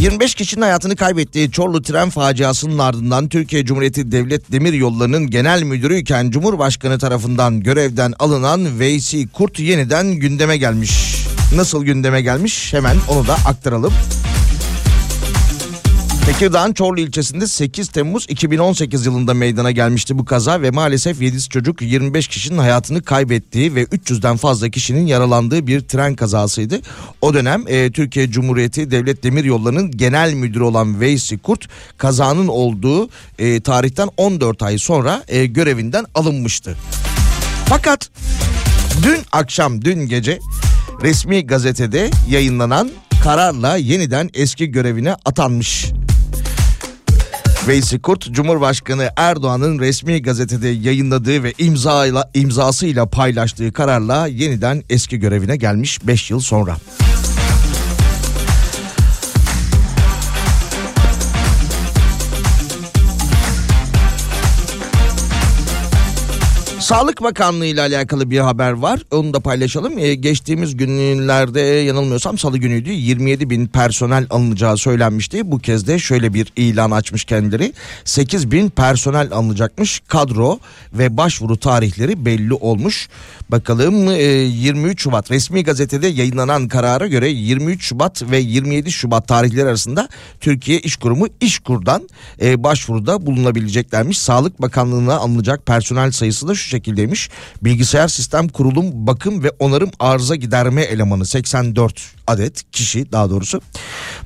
25 0.00 0.34
kişinin 0.34 0.62
hayatını 0.62 0.96
kaybettiği 0.96 1.50
Çorlu 1.50 1.82
tren 1.82 2.10
faciasının 2.10 2.78
ardından 2.78 3.28
Türkiye 3.28 3.64
Cumhuriyeti 3.64 4.12
Devlet 4.12 4.52
Demir 4.52 4.72
Yolları'nın 4.72 5.30
genel 5.30 5.62
müdürüyken 5.62 6.30
Cumhurbaşkanı 6.30 6.98
tarafından 6.98 7.60
görevden 7.60 8.12
alınan 8.18 8.78
Veysi 8.78 9.28
Kurt 9.28 9.58
yeniden 9.58 10.06
gündeme 10.12 10.56
gelmiş. 10.56 11.26
Nasıl 11.56 11.84
gündeme 11.84 12.22
gelmiş 12.22 12.72
hemen 12.72 12.96
onu 13.08 13.26
da 13.26 13.34
aktaralım. 13.34 13.92
Tekirdağ'ın 16.26 16.72
Çorlu 16.72 17.00
ilçesinde 17.00 17.46
8 17.46 17.88
Temmuz 17.88 18.26
2018 18.28 19.06
yılında 19.06 19.34
meydana 19.34 19.70
gelmişti 19.70 20.18
bu 20.18 20.24
kaza 20.24 20.62
ve 20.62 20.70
maalesef 20.70 21.22
7 21.22 21.48
çocuk 21.48 21.82
25 21.82 22.28
kişinin 22.28 22.58
hayatını 22.58 23.02
kaybettiği 23.02 23.74
ve 23.74 23.84
300'den 23.84 24.36
fazla 24.36 24.70
kişinin 24.70 25.06
yaralandığı 25.06 25.66
bir 25.66 25.80
tren 25.80 26.14
kazasıydı. 26.14 26.80
O 27.22 27.34
dönem 27.34 27.64
e, 27.68 27.90
Türkiye 27.90 28.30
Cumhuriyeti 28.30 28.90
Devlet 28.90 29.22
Demir 29.22 29.44
Yolları'nın 29.44 29.90
genel 29.90 30.34
müdürü 30.34 30.62
olan 30.62 31.00
Veysi 31.00 31.38
Kurt 31.38 31.68
kazanın 31.98 32.48
olduğu 32.48 33.08
e, 33.38 33.60
tarihten 33.60 34.08
14 34.16 34.62
ay 34.62 34.78
sonra 34.78 35.24
e, 35.28 35.46
görevinden 35.46 36.04
alınmıştı. 36.14 36.76
Fakat 37.66 38.10
dün 39.02 39.18
akşam 39.32 39.84
dün 39.84 40.06
gece 40.06 40.38
resmi 41.02 41.46
gazetede 41.46 42.10
yayınlanan 42.30 42.90
kararla 43.22 43.76
yeniden 43.76 44.30
eski 44.34 44.66
görevine 44.66 45.14
atanmış. 45.24 45.92
Veysi 47.68 48.02
Kurt, 48.02 48.32
Cumhurbaşkanı 48.32 49.10
Erdoğan'ın 49.16 49.78
resmi 49.78 50.22
gazetede 50.22 50.68
yayınladığı 50.68 51.42
ve 51.42 51.52
imzayla, 51.58 52.30
imzasıyla 52.34 53.06
paylaştığı 53.06 53.72
kararla 53.72 54.26
yeniden 54.26 54.82
eski 54.90 55.18
görevine 55.18 55.56
gelmiş 55.56 56.06
5 56.06 56.30
yıl 56.30 56.40
sonra. 56.40 56.76
Sağlık 66.84 67.22
Bakanlığı 67.22 67.66
ile 67.66 67.80
alakalı 67.80 68.30
bir 68.30 68.38
haber 68.38 68.72
var. 68.72 69.00
Onu 69.10 69.34
da 69.34 69.40
paylaşalım. 69.40 69.98
Ee, 69.98 70.14
geçtiğimiz 70.14 70.76
günlerde 70.76 71.60
yanılmıyorsam 71.60 72.38
salı 72.38 72.58
günüydü. 72.58 72.90
27 72.90 73.50
bin 73.50 73.66
personel 73.66 74.26
alınacağı 74.30 74.76
söylenmişti. 74.76 75.50
Bu 75.50 75.58
kez 75.58 75.86
de 75.86 75.98
şöyle 75.98 76.34
bir 76.34 76.52
ilan 76.56 76.90
açmış 76.90 77.24
kendileri. 77.24 77.72
8 78.04 78.50
bin 78.50 78.70
personel 78.70 79.32
alınacakmış. 79.32 80.02
Kadro 80.08 80.58
ve 80.92 81.16
başvuru 81.16 81.56
tarihleri 81.56 82.24
belli 82.24 82.54
olmuş. 82.54 83.08
Bakalım 83.48 84.08
e, 84.08 84.22
23 84.22 85.02
Şubat 85.02 85.30
resmi 85.30 85.64
gazetede 85.64 86.06
yayınlanan 86.06 86.68
karara 86.68 87.06
göre 87.06 87.28
23 87.28 87.84
Şubat 87.84 88.30
ve 88.30 88.38
27 88.38 88.92
Şubat 88.92 89.28
tarihleri 89.28 89.68
arasında 89.68 90.08
Türkiye 90.40 90.80
İş 90.80 90.96
Kurumu 90.96 91.26
İşkur'dan 91.40 92.08
e, 92.42 92.64
başvuruda 92.64 93.26
bulunabileceklermiş. 93.26 94.18
Sağlık 94.18 94.62
Bakanlığı'na 94.62 95.14
alınacak 95.14 95.66
personel 95.66 96.10
sayısı 96.10 96.48
da 96.48 96.54
şu 96.54 96.73
şekildeymiş. 96.74 97.30
Bilgisayar 97.62 98.08
sistem 98.08 98.48
kurulum 98.48 99.06
bakım 99.06 99.42
ve 99.44 99.50
onarım 99.58 99.90
arıza 100.00 100.36
giderme 100.36 100.82
elemanı 100.82 101.26
84 101.26 102.02
adet 102.26 102.70
kişi 102.72 103.12
daha 103.12 103.30
doğrusu. 103.30 103.60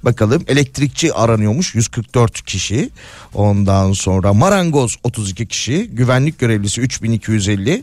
Bakalım 0.02 0.44
elektrikçi 0.48 1.14
aranıyormuş 1.14 1.74
144 1.74 2.44
kişi. 2.44 2.90
Ondan 3.34 3.92
sonra 3.92 4.32
marangoz 4.32 4.96
32 5.02 5.46
kişi, 5.46 5.90
güvenlik 5.92 6.38
görevlisi 6.38 6.80
3250 6.80 7.82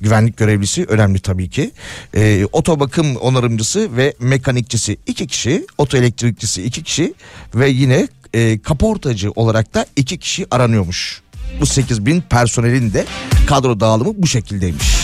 güvenlik 0.00 0.36
görevlisi 0.36 0.84
önemli 0.84 1.20
tabii 1.20 1.50
ki. 1.50 1.70
Ee, 2.14 2.46
oto 2.52 2.80
bakım 2.80 3.16
onarımcısı 3.16 3.96
ve 3.96 4.14
mekanikçisi 4.20 4.96
iki 5.06 5.26
kişi, 5.26 5.66
oto 5.78 5.96
elektrikçisi 5.96 6.62
iki 6.62 6.82
kişi 6.82 7.14
ve 7.54 7.68
yine 7.70 8.08
e, 8.34 8.58
kaportacı 8.58 9.30
olarak 9.30 9.74
da 9.74 9.86
iki 9.96 10.18
kişi 10.18 10.46
aranıyormuş. 10.50 11.22
Bu 11.60 11.66
8 11.66 12.06
bin 12.06 12.20
personelin 12.20 12.92
de 12.92 13.06
kadro 13.46 13.80
dağılımı 13.80 14.12
bu 14.16 14.26
şekildeymiş. 14.26 15.02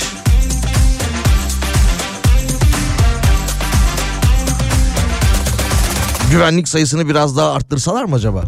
Güvenlik 6.30 6.68
sayısını 6.68 7.08
biraz 7.08 7.36
daha 7.36 7.52
arttırsalar 7.52 8.04
mı 8.04 8.14
acaba? 8.14 8.44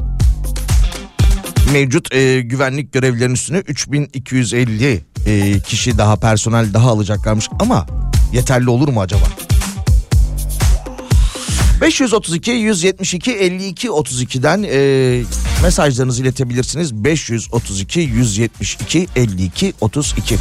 Mevcut 1.72 2.14
e, 2.14 2.40
güvenlik 2.40 2.92
görevlilerinin 2.92 3.34
üstüne 3.34 3.58
3250 3.58 5.04
e, 5.26 5.60
kişi 5.60 5.98
daha 5.98 6.16
personel 6.16 6.74
daha 6.74 6.90
alacaklarmış 6.90 7.48
ama 7.60 7.86
yeterli 8.32 8.70
olur 8.70 8.88
mu 8.88 9.00
acaba? 9.00 9.24
532 11.80 12.50
172 12.50 13.32
52 13.32 13.88
32'den 13.88 14.62
e, 14.62 15.22
mesajlarınızı 15.62 16.22
iletebilirsiniz. 16.22 16.94
532 16.94 18.00
172 18.00 19.08
52 19.16 19.74
32. 19.80 20.36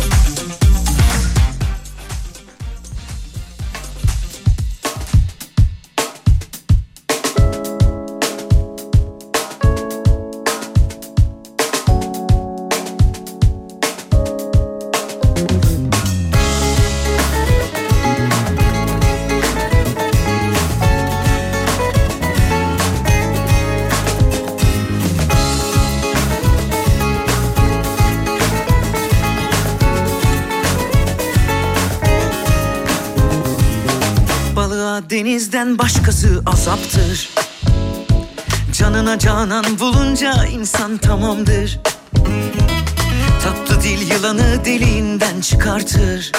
başkası 35.89 36.41
azaptır. 36.45 37.29
Canına 38.73 39.19
canan 39.19 39.79
bulunca 39.79 40.45
insan 40.45 40.97
tamamdır. 40.97 41.79
Tatlı 43.43 43.81
dil 43.83 44.11
yılanı 44.11 44.65
deliğinden 44.65 45.41
çıkartır. 45.41 46.31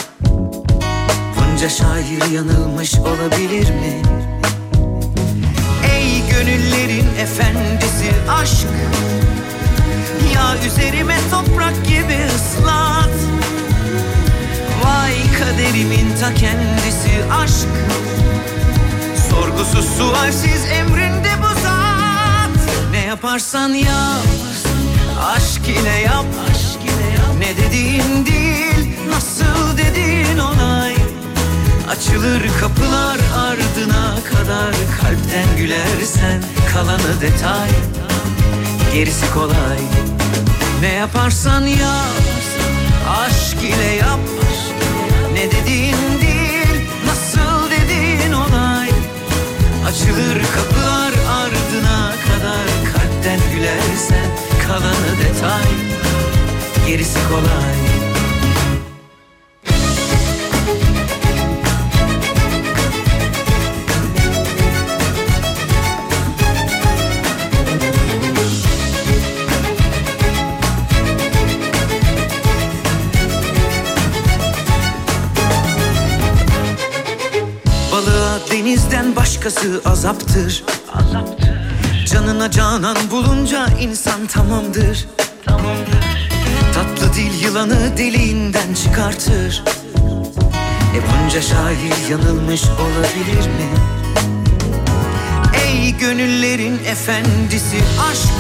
Bunca 1.37 1.69
şair 1.69 2.33
yanılmış 2.35 2.95
olabilir 2.95 3.71
mi? 3.71 4.03
Ey 5.93 6.29
gönüllerin 6.31 7.07
efendisi 7.19 8.13
aşk 8.31 8.69
Ya 10.35 10.57
üzerime 10.67 11.17
toprak 11.31 11.87
gibi 11.87 12.19
ıslat. 12.37 13.11
Vay 14.85 15.15
kaderimin 15.39 16.17
ta 16.21 16.35
kendisi 16.35 17.25
aşk 17.33 17.69
Sorgusuz 19.31 19.97
sualsiz 19.99 20.65
emrinde 20.65 21.31
bu 21.43 21.61
zat. 21.61 22.69
Ne 22.91 22.99
yaparsan 23.01 23.69
yap 23.69 24.27
Aşk 25.35 25.69
ile 25.69 26.01
yap. 26.05 26.25
Ne 27.39 27.57
dediğin 27.57 28.27
değil 28.27 28.99
Nasıl 29.11 29.79
dediğin 29.79 30.39
olay 30.39 30.95
Açılır 31.91 32.43
kapılar 32.61 33.19
ardına 33.37 34.15
kadar 34.33 34.75
Kalpten 35.01 35.57
gülersen 35.57 36.43
kalanı 36.75 37.21
detay. 37.21 37.71
Gerisi 38.95 39.33
kolay. 39.35 39.79
Ne 40.81 40.93
yaparsan 40.93 41.67
yap 41.67 42.23
Aşk 43.09 43.63
ile 43.63 43.95
yap. 43.95 44.21
Ne 45.35 45.51
dediğin 45.51 46.00
Açılır 49.91 50.43
kapılar 50.55 51.13
ardına 51.29 52.15
kadar 52.27 52.67
Kalpten 52.93 53.41
gülersen 53.55 54.31
kalanı 54.67 55.19
detay. 55.23 55.65
Gerisi 56.87 57.19
kolay 57.29 58.00
başkası 79.41 79.81
azaptır. 79.85 80.65
Canına 82.07 82.51
canan 82.51 82.97
bulunca 83.11 83.67
insan 83.81 84.27
tamamdır. 84.27 85.09
Tatlı 86.75 87.15
dil 87.15 87.43
yılanı 87.43 87.97
deliğinden 87.97 88.75
çıkartır. 88.75 89.63
E 90.97 90.99
bunca 91.07 91.43
şair 91.43 92.11
yanılmış 92.11 92.63
olabilir 92.65 93.47
mi? 93.49 93.71
Ey 95.67 95.97
gönüllerin 95.97 96.79
efendisi 96.87 97.77
aşk 98.11 98.33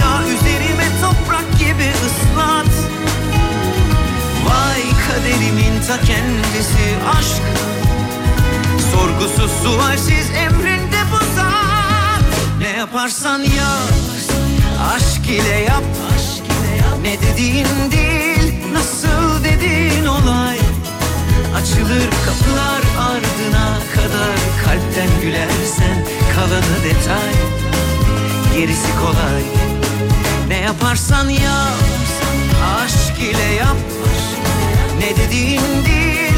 Ya 0.00 0.22
üzerime 0.22 0.86
toprak 1.00 1.58
gibi 1.58 1.90
ıslat. 2.06 2.72
Vay 4.46 4.82
kaderimin 5.08 5.82
ta 5.88 6.00
kendisi 6.00 6.96
aşk 7.18 7.42
Sorgusuz 8.92 9.50
sualsiz 9.62 10.30
emrinde 10.30 11.00
bu 11.12 11.16
zat. 11.36 12.24
Ne 12.58 12.68
yaparsan 12.68 13.38
yap 13.38 13.92
Aşk 14.94 15.26
ile 15.28 15.58
yap. 15.58 15.82
Ne 17.02 17.16
dediğin 17.20 17.66
değil 17.90 18.54
Nasıl 18.72 19.44
dediğin 19.44 20.06
olay. 20.06 20.58
Açılır 21.56 22.10
kapılar 22.24 22.82
ardına 22.98 23.78
kadar 23.94 24.36
Kalpten 24.64 25.20
gülersen 25.22 26.06
kalanı 26.34 26.84
detay. 26.84 27.32
Gerisi 28.56 28.88
kolay. 29.00 29.42
Ne 30.48 30.56
yaparsan 30.56 31.28
yap 31.28 31.78
Aşk 32.76 33.18
ile 33.18 33.54
yap. 33.54 33.76
Ne 34.98 35.16
dediğin 35.16 35.84
değil 35.86 36.31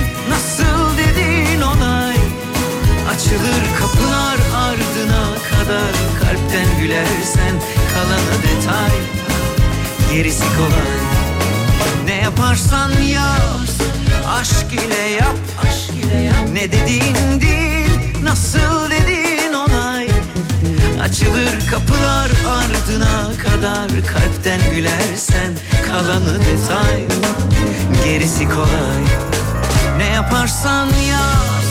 Açılır 3.15 3.65
kapılar 3.79 4.39
ardına 4.57 5.25
kadar 5.51 5.93
Kalpten 6.21 6.81
gülersen 6.81 7.55
kalanı 7.95 8.43
detay. 8.43 8.91
Gerisi 10.13 10.45
kolay. 10.57 10.99
Ne 12.05 12.15
yaparsan 12.15 12.91
yap 13.03 13.61
Aşk 14.29 14.73
ile 14.73 15.11
yap. 15.11 15.37
Ne 16.53 16.73
dediğin 16.73 17.41
değil 17.41 17.91
Nasıl 18.23 18.91
dediğin 18.91 19.53
olay 19.53 20.09
Açılır 21.03 21.67
kapılar 21.71 22.31
ardına 22.49 23.33
kadar 23.43 23.89
Kalpten 23.89 24.61
gülersen 24.75 25.53
kalanı 25.87 26.39
detay. 26.41 27.05
Gerisi 28.05 28.49
kolay. 28.49 29.05
Ne 29.99 30.05
yaparsan 30.05 30.87
yap 30.87 31.64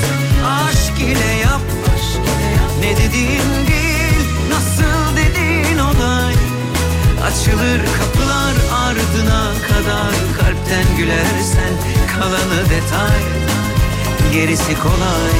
Aşk 1.04 1.12
ile 1.12 1.34
yap 1.42 1.62
Ne 2.80 2.98
dediğin 2.98 3.68
değil 3.68 4.26
Nasıl 4.50 5.18
dediğin 5.18 5.78
olay. 5.78 6.34
Açılır 7.28 7.82
kapılar 8.00 8.54
ardına 8.74 9.52
kadar 9.68 10.14
Kalpten 10.40 10.98
gülersen 10.98 11.74
kalanı 12.16 12.70
detay. 12.70 13.22
Gerisi 14.34 14.80
kolay 14.80 15.34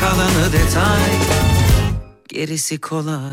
Kalanı 0.00 0.52
detay. 0.52 1.10
Gerisi 2.28 2.80
kolay 2.80 3.30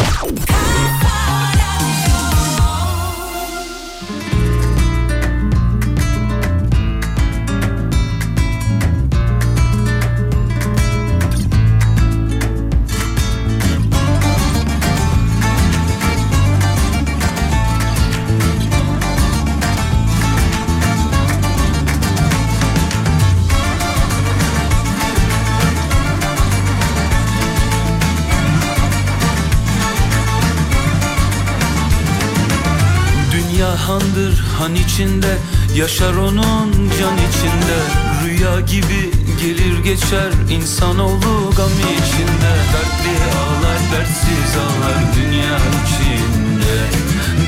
han 34.68 34.76
içinde 34.76 35.38
Yaşar 35.76 36.13
onun 36.13 36.72
can 36.99 37.18
içinde. 37.28 37.78
Rüya 38.24 38.59
gibi 38.59 39.11
gelir 39.41 39.84
geçer 39.84 40.32
insanoğlu 40.49 41.51
gam 41.57 41.72
içinde. 41.97 42.51
Dertli 42.74 43.15
ağlar 43.39 43.80
dertsiz 43.91 44.53
ağlar 44.63 44.99
dünya 45.15 45.57
içinde. 45.80 46.76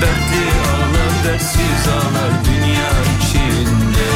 Dertli 0.01 0.43
ağlar 0.71 1.13
dertsiz 1.25 1.87
ağlar 1.95 2.31
dünya 2.45 2.91
içinde. 3.19 4.07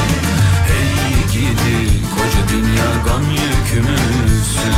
Ey 0.78 1.32
gidi 1.34 1.80
koca 2.16 2.49
dünya 2.49 2.91
gam 3.06 3.24
yükümüzsün. 3.32 4.74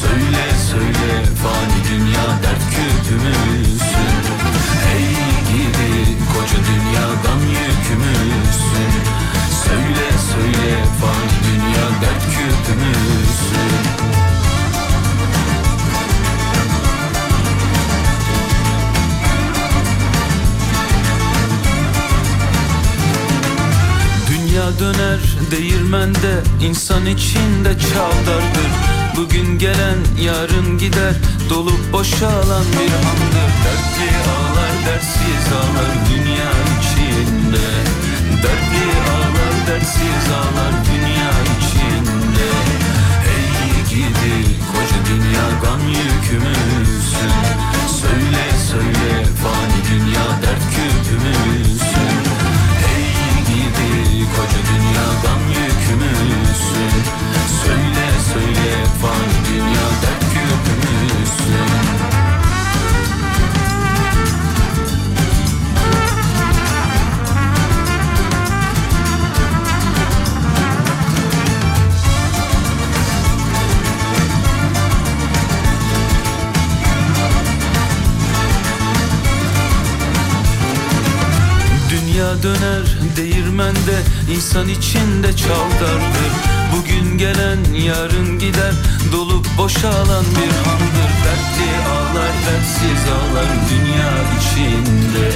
Söyle 0.00 0.44
söyle 0.70 1.24
fani 1.42 1.78
dünya 1.90 2.26
dert 2.42 2.64
küpümüzsün 2.70 3.80
Ey 4.94 5.08
gidi 5.50 6.18
koca 6.32 6.58
dünya 6.70 7.06
gam 7.24 7.29
Söyle 10.34 10.84
fani 11.00 11.30
dünya 11.46 11.86
dert 12.02 12.24
küpümüzsün 12.24 13.70
Dünya 24.30 24.78
döner 24.78 25.20
değirmende 25.50 26.42
insan 26.62 27.06
içinde 27.06 27.78
çavdardır 27.78 28.70
Bugün 29.16 29.58
gelen 29.58 29.98
yarın 30.20 30.78
gider 30.78 31.14
dolup 31.50 31.92
boşalan 31.92 32.64
bir 32.72 32.92
andır 32.92 33.50
Dertli 33.64 34.10
ağlar 34.30 34.86
dertsiz 34.86 35.52
ağlar 35.52 35.94
dünya 36.10 36.50
içinde. 36.80 37.66
Ağlar 38.42 38.69
dertsiz 39.80 40.32
ağlar 40.32 40.72
dünya 40.86 41.30
içinde. 41.56 42.48
Ey 43.34 43.84
gidi 43.90 44.56
koca 44.72 45.00
dünya 45.08 45.48
gam 45.62 45.80
yükümüzsün. 45.88 47.30
Söyle 48.00 48.44
söyle 48.70 49.24
fani 49.42 49.80
dünya 49.90 50.26
dert 50.42 50.62
küpümüzsün 50.74 51.59
döner 82.42 82.98
değirmende 83.16 83.96
insan 84.34 84.68
içinde 84.68 85.36
çavdardır. 85.36 86.32
Bugün 86.76 87.18
gelen 87.18 87.58
yarın 87.86 88.38
gider 88.38 88.74
dolup 89.12 89.46
boşalan 89.58 90.24
bir 90.24 90.52
handır 90.68 91.10
Dertli 91.24 91.70
ağlar 91.88 92.32
dertsiz 92.46 93.04
ağlar 93.16 93.50
dünya 93.70 94.12
içinde. 94.38 95.26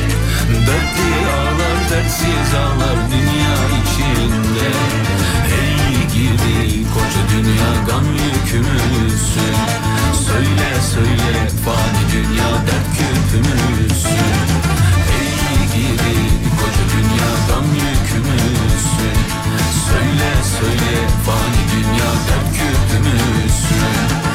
Dertli 0.67 1.13
ağlar 1.37 1.91
dertsiz 1.91 2.55
ağlar 2.55 2.97
dünya 3.11 3.57
içinde. 3.81 4.69
Ey 5.61 6.07
gidi 6.15 6.85
koca 6.95 7.23
dünya 7.37 7.85
gam 7.89 8.05
yükümüzsün. 8.05 9.57
Söyle 10.27 10.81
söyle 10.93 11.49
fani 11.65 12.13
dünya 12.13 12.51
dert 12.51 12.99
küpümüzsün 12.99 14.64
Söyle 19.95 20.35
söyle 20.59 21.09
fani 21.27 21.63
dünya 21.73 22.11
dert 22.27 22.49
küpümüzsün 22.57 24.25
Ey 24.29 24.34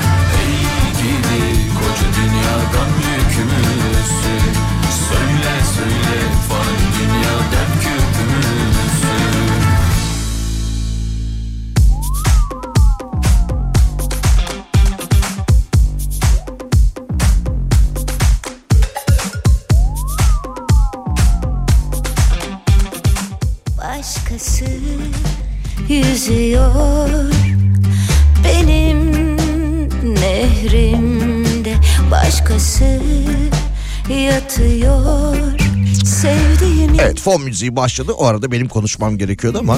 fon 37.29 37.41
müziği 37.41 37.75
başladı. 37.75 38.11
O 38.11 38.25
arada 38.25 38.51
benim 38.51 38.67
konuşmam 38.67 39.17
gerekiyordu 39.17 39.57
ama 39.59 39.77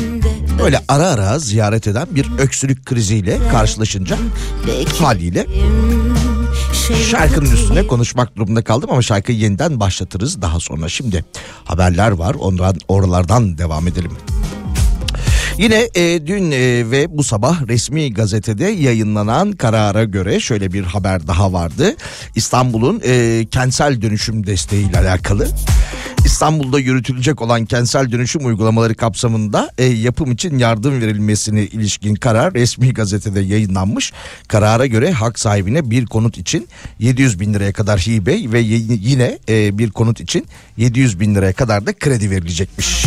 böyle 0.64 0.80
ara 0.88 1.08
ara 1.08 1.40
ziyaret 1.40 1.88
eden 1.88 2.08
bir 2.12 2.28
öksürük 2.38 2.86
kriziyle 2.86 3.40
karşılaşınca 3.52 4.18
haliyle 5.00 5.48
şarkının 7.12 7.52
üstüne 7.52 7.88
konuşmak 7.88 8.36
durumunda 8.36 8.64
kaldım 8.64 8.90
ama 8.92 9.02
şarkıyı 9.02 9.38
yeniden 9.38 9.80
başlatırız 9.80 10.42
daha 10.42 10.60
sonra. 10.60 10.90
Şimdi 10.90 11.26
haberler 11.66 12.12
var 12.12 12.36
ondan 12.40 12.76
oralardan 12.88 13.58
devam 13.58 13.88
edelim. 13.88 14.12
Yine 15.58 15.90
e, 15.96 16.28
dün 16.28 16.52
e, 16.52 16.92
ve 16.92 17.18
bu 17.18 17.24
sabah 17.24 17.68
resmi 17.68 18.14
gazetede 18.14 18.66
yayınlanan 18.66 19.52
karara 19.52 20.04
göre 20.04 20.40
şöyle 20.40 20.74
bir 20.74 20.84
haber 20.84 21.28
daha 21.28 21.54
vardı. 21.54 21.96
İstanbul'un 22.36 23.02
e, 23.06 23.46
kentsel 23.52 24.02
dönüşüm 24.02 24.48
desteğiyle 24.48 25.00
alakalı. 25.00 25.48
İstanbul'da 26.26 26.80
yürütülecek 26.80 27.42
olan 27.42 27.66
kentsel 27.66 28.12
dönüşüm 28.12 28.46
uygulamaları 28.46 28.96
kapsamında 28.96 29.72
e, 29.78 29.86
yapım 29.86 30.32
için 30.32 30.60
yardım 30.60 31.02
verilmesine 31.02 31.64
ilişkin 31.64 32.16
karar 32.16 32.54
resmi 32.54 32.94
gazetede 32.94 33.42
yayınlanmış. 33.42 34.14
Karara 34.48 34.86
göre 34.86 35.12
hak 35.12 35.40
sahibine 35.40 35.92
bir 35.92 36.06
konut 36.06 36.38
için 36.38 36.68
700 37.00 37.40
bin 37.40 37.54
liraya 37.54 37.74
kadar 37.74 38.00
hibe 38.00 38.52
ve 38.52 38.60
yine 38.60 39.40
e, 39.50 39.78
bir 39.78 39.92
konut 39.92 40.20
için 40.22 40.46
700 40.78 41.20
bin 41.20 41.36
liraya 41.36 41.54
kadar 41.54 41.86
da 41.86 41.94
kredi 41.94 42.32
verilecekmiş. 42.32 43.06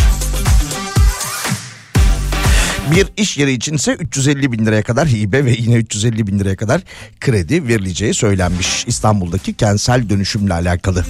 Bir 2.90 3.06
iş 3.16 3.38
yeri 3.38 3.52
içinse 3.52 3.92
350 3.92 4.52
bin 4.52 4.66
liraya 4.66 4.82
kadar 4.82 5.08
hibe 5.08 5.44
ve 5.44 5.54
yine 5.58 5.74
350 5.74 6.26
bin 6.26 6.38
liraya 6.38 6.56
kadar 6.56 6.82
kredi 7.20 7.68
verileceği 7.68 8.14
söylenmiş 8.14 8.84
İstanbul'daki 8.86 9.54
kentsel 9.54 10.08
dönüşümle 10.08 10.54
alakalı. 10.54 11.04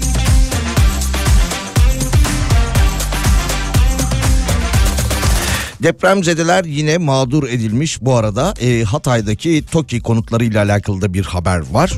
Depremzedeler 5.84 6.64
yine 6.64 6.98
mağdur 6.98 7.48
edilmiş 7.48 8.02
bu 8.02 8.14
arada 8.14 8.54
e, 8.60 8.84
Hatay'daki 8.84 9.64
TOKİ 9.66 10.00
konutlarıyla 10.00 10.64
alakalı 10.64 11.00
da 11.00 11.14
bir 11.14 11.24
haber 11.24 11.62
var. 11.72 11.92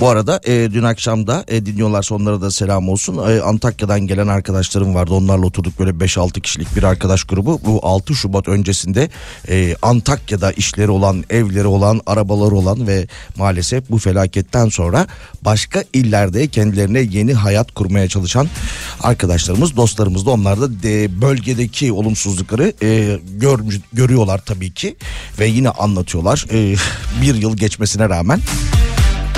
Bu 0.00 0.08
arada 0.08 0.40
e, 0.46 0.68
dün 0.72 0.82
akşam 0.82 1.26
da 1.26 1.44
e, 1.48 1.66
dinliyorlarsa 1.66 2.14
onlara 2.14 2.40
da 2.40 2.50
selam 2.50 2.88
olsun. 2.88 3.18
E, 3.30 3.40
Antakya'dan 3.40 4.00
gelen 4.00 4.26
arkadaşlarım 4.26 4.94
vardı. 4.94 5.14
Onlarla 5.14 5.46
oturduk 5.46 5.78
böyle 5.78 5.90
5-6 5.90 6.40
kişilik 6.40 6.76
bir 6.76 6.82
arkadaş 6.82 7.24
grubu. 7.24 7.60
Bu 7.64 7.80
6 7.82 8.14
Şubat 8.14 8.48
öncesinde 8.48 9.10
e, 9.48 9.76
Antakya'da 9.82 10.52
işleri 10.52 10.90
olan, 10.90 11.24
evleri 11.30 11.66
olan, 11.66 12.00
arabaları 12.06 12.54
olan 12.54 12.86
ve 12.86 13.06
maalesef 13.36 13.90
bu 13.90 13.98
felaketten 13.98 14.68
sonra 14.68 15.06
başka 15.42 15.84
illerde 15.92 16.48
kendilerine 16.48 17.00
yeni 17.00 17.34
hayat 17.34 17.72
kurmaya 17.72 18.08
çalışan 18.08 18.48
arkadaşlarımız, 19.02 19.76
dostlarımız 19.76 20.26
da 20.26 20.30
onlar 20.30 20.60
da 20.60 20.82
de, 20.82 21.20
bölgedeki 21.20 21.92
olumsuzlukları 21.92 22.72
e, 22.82 23.18
görmüş, 23.36 23.80
görüyorlar 23.92 24.40
tabii 24.46 24.74
ki 24.74 24.96
ve 25.38 25.46
yine 25.46 25.68
anlatıyorlar. 25.68 26.46
E, 26.52 26.74
bir 27.22 27.34
yıl 27.34 27.56
geçmesine 27.56 28.08
rağmen 28.08 28.40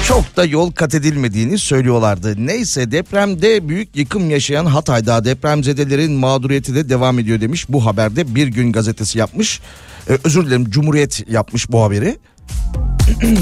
çok 0.08 0.36
da 0.36 0.44
yol 0.44 0.72
kat 0.72 0.94
edilmediğini 0.94 1.58
söylüyorlardı. 1.58 2.46
Neyse 2.46 2.90
depremde 2.90 3.68
büyük 3.68 3.96
yıkım 3.96 4.30
yaşayan 4.30 4.66
Hatay'da 4.66 5.24
depremzedelerin 5.24 6.12
mağduriyeti 6.12 6.74
de 6.74 6.88
devam 6.88 7.18
ediyor 7.18 7.40
demiş. 7.40 7.66
Bu 7.68 7.86
haberde 7.86 8.34
Bir 8.34 8.46
Gün 8.46 8.72
gazetesi 8.72 9.18
yapmış. 9.18 9.60
Ee, 10.10 10.18
özür 10.24 10.46
dilerim 10.46 10.70
Cumhuriyet 10.70 11.28
yapmış 11.28 11.70
bu 11.72 11.82
haberi. 11.82 12.18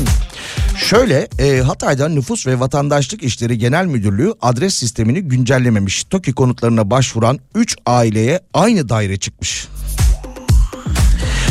Şöyle 0.77 1.29
e, 1.39 1.61
Hatay'da 1.61 2.09
Nüfus 2.09 2.47
ve 2.47 2.61
Vatandaşlık 2.61 3.23
İşleri 3.23 3.59
Genel 3.59 3.87
Müdürlüğü 3.87 4.35
adres 4.41 4.75
sistemini 4.75 5.21
güncellememiş. 5.23 6.05
TOKİ 6.05 6.33
konutlarına 6.33 6.91
başvuran 6.91 7.39
3 7.55 7.77
aileye 7.87 8.41
aynı 8.55 8.89
daire 8.89 9.17
çıkmış. 9.17 9.69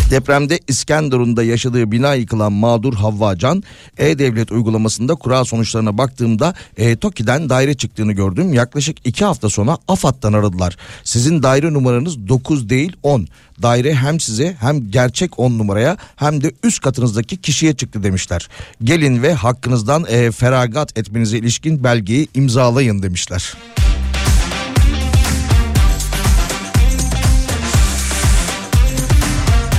Depremde 0.10 0.60
İskenderun'da 0.68 1.44
yaşadığı 1.44 1.92
bina 1.92 2.14
yıkılan 2.14 2.54
mağdur 2.54 2.94
Havva 2.94 3.38
Can, 3.38 3.64
E-Devlet 3.98 4.52
uygulamasında 4.52 5.16
kura 5.16 5.46
sonuçlarına 5.46 5.98
baktığımda 5.98 6.54
e, 6.78 6.96
TOKİ'den 6.96 7.50
daire 7.50 7.74
çıktığını 7.74 8.12
gördüm. 8.14 8.54
Yaklaşık 8.54 8.98
iki 9.08 9.26
hafta 9.26 9.50
sonra 9.50 9.78
AFAD'dan 9.88 10.34
aradılar. 10.34 10.78
Sizin 11.04 11.44
daire 11.44 11.74
numaranız 11.74 12.28
9 12.28 12.70
değil 12.70 12.96
10. 13.04 13.28
Daire 13.62 13.96
hem 13.96 14.20
size 14.20 14.56
hem 14.60 14.92
gerçek 14.92 15.40
10 15.40 15.58
numaraya 15.58 15.98
hem 16.16 16.44
de 16.44 16.52
üst 16.64 16.82
katınızdaki 16.82 17.38
kişiye 17.38 17.74
çıktı 17.74 18.04
demişler. 18.04 18.50
Gelin 18.84 19.24
ve 19.24 19.34
hakkınızdan 19.34 20.06
e, 20.10 20.32
feragat 20.32 20.98
etmenize 20.98 21.38
ilişkin 21.38 21.84
belgeyi 21.84 22.28
imzalayın 22.34 23.04
demişler. 23.04 23.54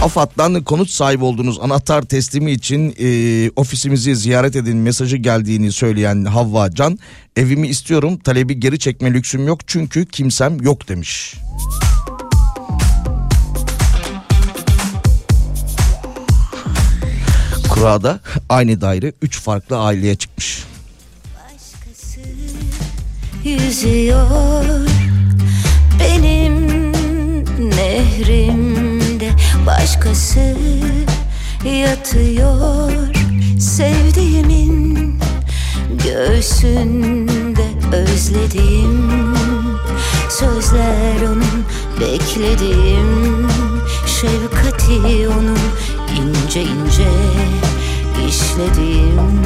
AFAD'dan 0.02 0.64
konut 0.64 0.90
sahibi 0.90 1.24
olduğunuz 1.24 1.58
anahtar 1.60 2.02
teslimi 2.02 2.52
için 2.52 2.94
e, 3.00 3.50
ofisimizi 3.56 4.16
ziyaret 4.16 4.56
edin 4.56 4.76
mesajı 4.76 5.16
geldiğini 5.16 5.72
söyleyen 5.72 6.24
Havva 6.24 6.70
Can 6.70 6.98
evimi 7.36 7.68
istiyorum 7.68 8.16
talebi 8.16 8.60
geri 8.60 8.78
çekme 8.78 9.14
lüksüm 9.14 9.46
yok 9.46 9.60
çünkü 9.66 10.06
kimsem 10.06 10.60
yok 10.62 10.88
demiş. 10.88 11.34
Kurada 17.68 18.20
aynı 18.48 18.80
daire 18.80 19.12
3 19.22 19.40
farklı 19.40 19.78
aileye 19.78 20.14
çıkmış. 20.14 20.64
yüzüyor 23.44 24.86
Benim 26.00 26.92
nehrimde 27.70 28.69
başkası 29.70 30.56
yatıyor 31.64 32.92
Sevdiğimin 33.60 35.18
göğsünde 36.04 37.68
özlediğim 37.92 39.10
Sözler 40.28 41.22
onun 41.22 41.64
beklediğim 42.00 43.48
Şefkati 44.06 45.28
onun 45.28 45.58
ince 46.16 46.62
ince 46.62 47.10
işlediğim 48.28 49.40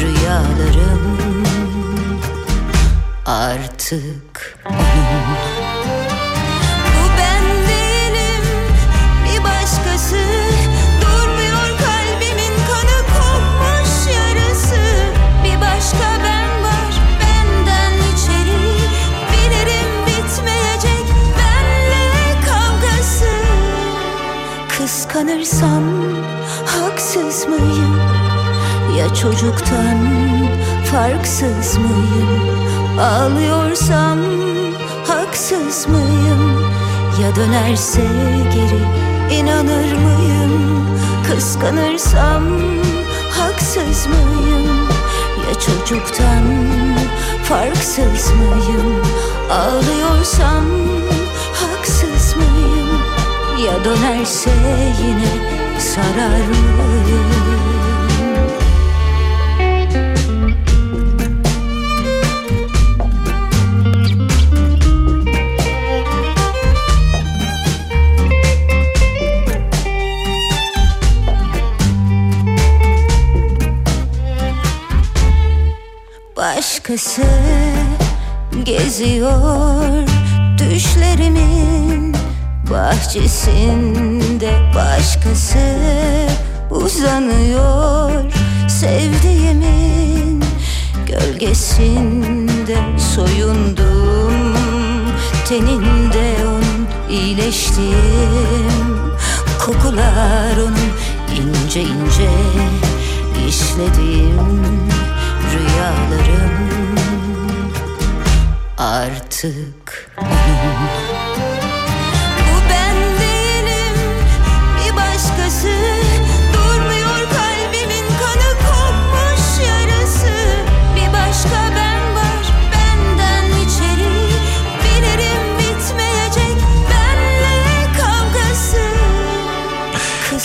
Rüyalarım. 0.00 1.44
Artık 3.26 4.58
onun 4.66 5.47
Kıskanırsam 25.18 25.82
haksız 26.66 27.46
mıyım? 27.48 27.96
Ya 28.98 29.14
çocuktan 29.14 29.98
farksız 30.92 31.78
mıyım? 31.78 32.58
Ağlıyorsam 33.00 34.18
haksız 35.06 35.88
mıyım? 35.88 36.60
Ya 37.22 37.36
dönerse 37.36 38.02
geri 38.54 38.84
inanır 39.40 39.92
mıyım? 39.92 40.86
Kıskanırsam 41.28 42.44
haksız 43.30 44.06
mıyım? 44.06 44.88
Ya 45.48 45.54
çocuktan 45.54 46.44
farksız 47.44 48.30
mıyım? 48.30 49.02
Ağlıyorsam 49.50 50.64
haksız 51.54 51.97
Ya 53.64 53.84
dönerse 53.84 54.50
yine 55.02 55.80
sarar 55.80 56.46
mıyım 56.46 57.28
Başkası 76.36 77.22
geziyor 78.64 80.08
düşlerimin 80.58 82.17
bahçesinde 82.70 84.50
başkası 84.74 85.58
uzanıyor. 86.70 88.32
Sevdiğimin 88.68 90.44
gölgesinde 91.06 92.78
soyundum. 93.14 94.54
Teninde 95.48 96.36
onun 96.46 96.88
iyileştim. 97.10 98.38
Kokular 99.66 100.56
onun 100.56 100.76
ince 101.36 101.80
ince 101.82 102.30
işlediğim 103.48 104.64
rüyalarım. 105.52 106.58
Artık 108.78 110.10
bu 110.20 110.77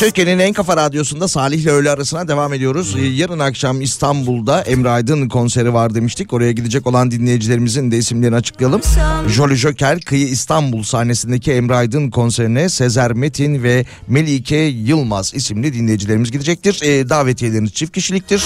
Türkiye'nin 0.04 0.40
en 0.40 0.54
kafa 0.54 0.78
radyosunda 0.78 1.28
Salih 1.28 1.60
ile 1.62 1.72
öğle 1.72 1.90
arasına 1.92 2.28
devam 2.28 2.54
ediyoruz. 2.54 2.96
Ee, 3.00 3.06
Yarın 3.06 3.40
akşam 3.40 3.82
İstanbul'da 3.82 4.62
Emre 4.62 4.90
Aydın 4.90 5.30
konseri 5.30 5.74
var 5.74 5.96
demiştik. 5.96 6.34
Oraya 6.34 6.52
gidecek 6.52 6.88
olan 6.88 7.12
dinleyicilerimizin 7.12 7.92
de 7.92 7.98
isimlerini 7.98 8.36
açıklayalım. 8.36 8.82
Jolly 9.28 9.56
Joker 9.56 10.02
Kıyı 10.02 10.28
İstanbul 10.28 10.84
sahnesindeki 10.84 11.52
Emre 11.52 11.76
Aydın 11.76 12.10
konserine 12.10 12.70
Sezer 12.70 13.14
Metin 13.14 13.64
ve 13.64 13.86
Melike 14.08 14.56
Yılmaz 14.58 15.34
isimli 15.36 15.74
dinleyicilerimiz 15.74 16.32
gidecektir. 16.32 16.80
Ee, 16.84 17.10
davetiyeleriniz 17.10 17.74
çift 17.74 17.92
kişiliktir. 17.94 18.44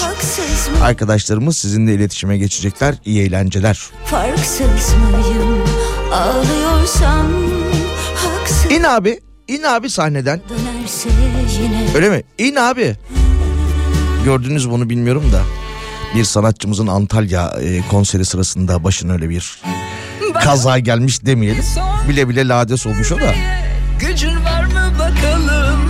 Arkadaşlarımız 0.82 1.56
sizinle 1.56 1.94
iletişime 1.94 2.38
geçecekler. 2.38 2.94
İyi 3.04 3.22
eğlenceler. 3.22 3.80
Farksız 4.04 4.60
mıyım 4.60 5.58
ağlıyorsam 6.12 7.26
Haksız 8.14 8.72
İn 8.72 8.82
abi. 8.82 9.20
in 9.48 9.62
abi 9.62 9.90
sahneden. 9.90 10.40
yine 10.58 10.77
Öyle 11.94 12.08
mi? 12.10 12.22
İn 12.38 12.54
abi. 12.56 12.96
Gördünüz 14.24 14.70
bunu 14.70 14.90
bilmiyorum 14.90 15.24
da. 15.32 15.42
Bir 16.14 16.24
sanatçımızın 16.24 16.86
Antalya 16.86 17.54
e, 17.62 17.80
konseri 17.90 18.24
sırasında 18.24 18.84
başına 18.84 19.12
öyle 19.12 19.28
bir 19.28 19.60
kaza 20.42 20.78
gelmiş 20.78 21.24
demeyelim. 21.26 21.64
Bile 22.08 22.28
bile 22.28 22.48
lades 22.48 22.86
olmuş 22.86 23.12
o 23.12 23.16
da. 23.20 23.34
Gücün 24.00 24.44
var 24.44 24.64
mı 24.64 24.92
bakalım 24.98 25.80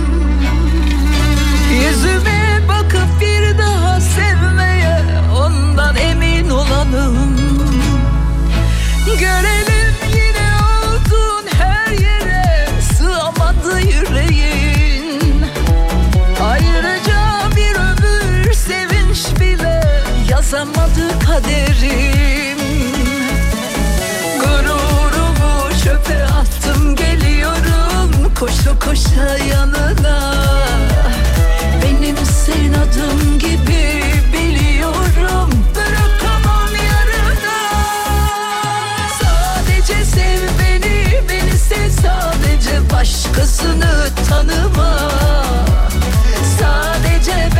Yüzüme 1.73 2.59
bakıp 2.67 3.21
bir 3.21 3.57
daha 3.57 4.01
sevmeye 4.01 4.99
Ondan 5.37 5.95
emin 5.95 6.49
olalım 6.49 7.37
Görelim 9.19 9.68
Ayrıca 16.59 17.55
bir 17.55 17.75
ömür 17.75 18.53
sevinç 18.53 19.39
bile 19.39 19.83
Yazamadı 20.29 21.19
kaderim. 21.27 22.59
Gururumu 24.39 25.69
çöpe 25.83 26.23
attım 26.23 26.95
geliyorum 26.95 28.33
Koşa 28.39 28.79
koşa 28.79 29.37
yanına. 29.37 30.33
Benim 31.83 32.15
senin 32.45 32.73
adım 32.73 33.39
gibi 33.39 33.68
Başkasını 42.99 44.07
tanıma. 44.29 45.09
Sadece 46.59 47.49
ben 47.55 47.58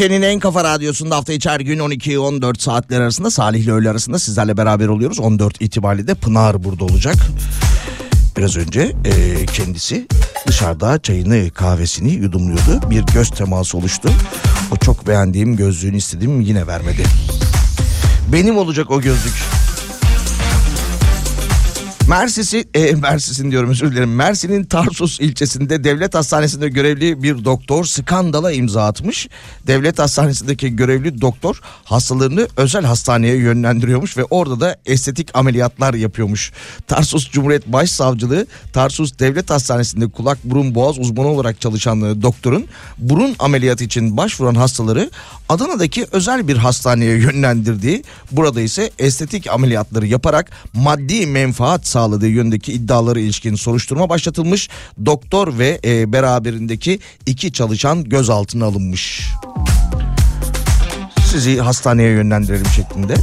Türkiye'nin 0.00 0.26
en 0.26 0.40
kafa 0.40 0.64
radyosunda 0.64 1.16
hafta 1.16 1.32
içi 1.32 1.50
her 1.50 1.60
gün 1.60 1.78
12-14 1.78 2.60
saatler 2.60 3.00
arasında 3.00 3.30
Salih 3.30 3.60
ile 3.60 3.72
öğle 3.72 3.90
arasında 3.90 4.18
sizlerle 4.18 4.56
beraber 4.56 4.86
oluyoruz. 4.86 5.20
14 5.20 5.62
itibariyle 5.62 6.06
de 6.06 6.14
Pınar 6.14 6.64
burada 6.64 6.84
olacak. 6.84 7.16
Biraz 8.36 8.56
önce 8.56 8.92
e, 9.04 9.46
kendisi 9.46 10.06
dışarıda 10.46 11.02
çayını 11.02 11.50
kahvesini 11.50 12.12
yudumluyordu. 12.12 12.90
Bir 12.90 13.02
göz 13.02 13.30
teması 13.30 13.78
oluştu. 13.78 14.10
O 14.72 14.76
çok 14.76 15.06
beğendiğim 15.06 15.56
gözlüğünü 15.56 15.96
istedim 15.96 16.40
yine 16.40 16.66
vermedi. 16.66 17.02
Benim 18.32 18.58
olacak 18.58 18.90
o 18.90 19.00
gözlük. 19.00 19.59
Mersin'i, 22.10 22.64
e, 22.74 22.94
Mersin'in 22.94 23.50
diyorum 23.50 23.70
özür 23.70 23.92
dilerim. 23.92 24.14
Mersin'in 24.14 24.64
Tarsus 24.64 25.20
ilçesinde 25.20 25.84
devlet 25.84 26.14
hastanesinde 26.14 26.68
görevli 26.68 27.22
bir 27.22 27.44
doktor 27.44 27.84
skandala 27.84 28.52
imza 28.52 28.84
atmış. 28.84 29.28
Devlet 29.66 29.98
hastanesindeki 29.98 30.76
görevli 30.76 31.20
doktor 31.20 31.60
hastalarını 31.84 32.48
özel 32.56 32.84
hastaneye 32.84 33.36
yönlendiriyormuş 33.36 34.16
ve 34.16 34.24
orada 34.24 34.60
da 34.60 34.76
estetik 34.86 35.28
ameliyatlar 35.34 35.94
yapıyormuş. 35.94 36.52
Tarsus 36.86 37.30
Cumhuriyet 37.30 37.66
Başsavcılığı 37.66 38.46
Tarsus 38.72 39.18
Devlet 39.18 39.50
Hastanesi'nde 39.50 40.08
kulak 40.08 40.38
burun 40.44 40.74
boğaz 40.74 40.98
uzmanı 40.98 41.28
olarak 41.28 41.60
çalışan 41.60 42.00
e, 42.00 42.22
doktorun 42.22 42.66
burun 42.98 43.36
ameliyatı 43.38 43.84
için 43.84 44.16
başvuran 44.16 44.54
hastaları 44.54 45.10
Adana'daki 45.48 46.06
özel 46.12 46.48
bir 46.48 46.56
hastaneye 46.56 47.16
yönlendirdiği 47.18 48.04
burada 48.32 48.60
ise 48.60 48.90
estetik 48.98 49.46
ameliyatları 49.50 50.06
yaparak 50.06 50.50
maddi 50.74 51.26
menfaat 51.26 51.86
sağladığı 52.00 52.28
yönündeki 52.28 52.72
iddiaları 52.72 53.20
ilişkin 53.20 53.54
soruşturma 53.54 54.08
başlatılmış. 54.08 54.68
Doktor 55.06 55.58
ve 55.58 55.80
e, 55.84 56.12
beraberindeki 56.12 56.98
iki 57.26 57.52
çalışan 57.52 58.04
gözaltına 58.04 58.64
alınmış. 58.64 59.30
Sizi 61.30 61.58
hastaneye 61.58 62.10
yönlendirelim 62.10 62.66
şeklinde. 62.66 63.14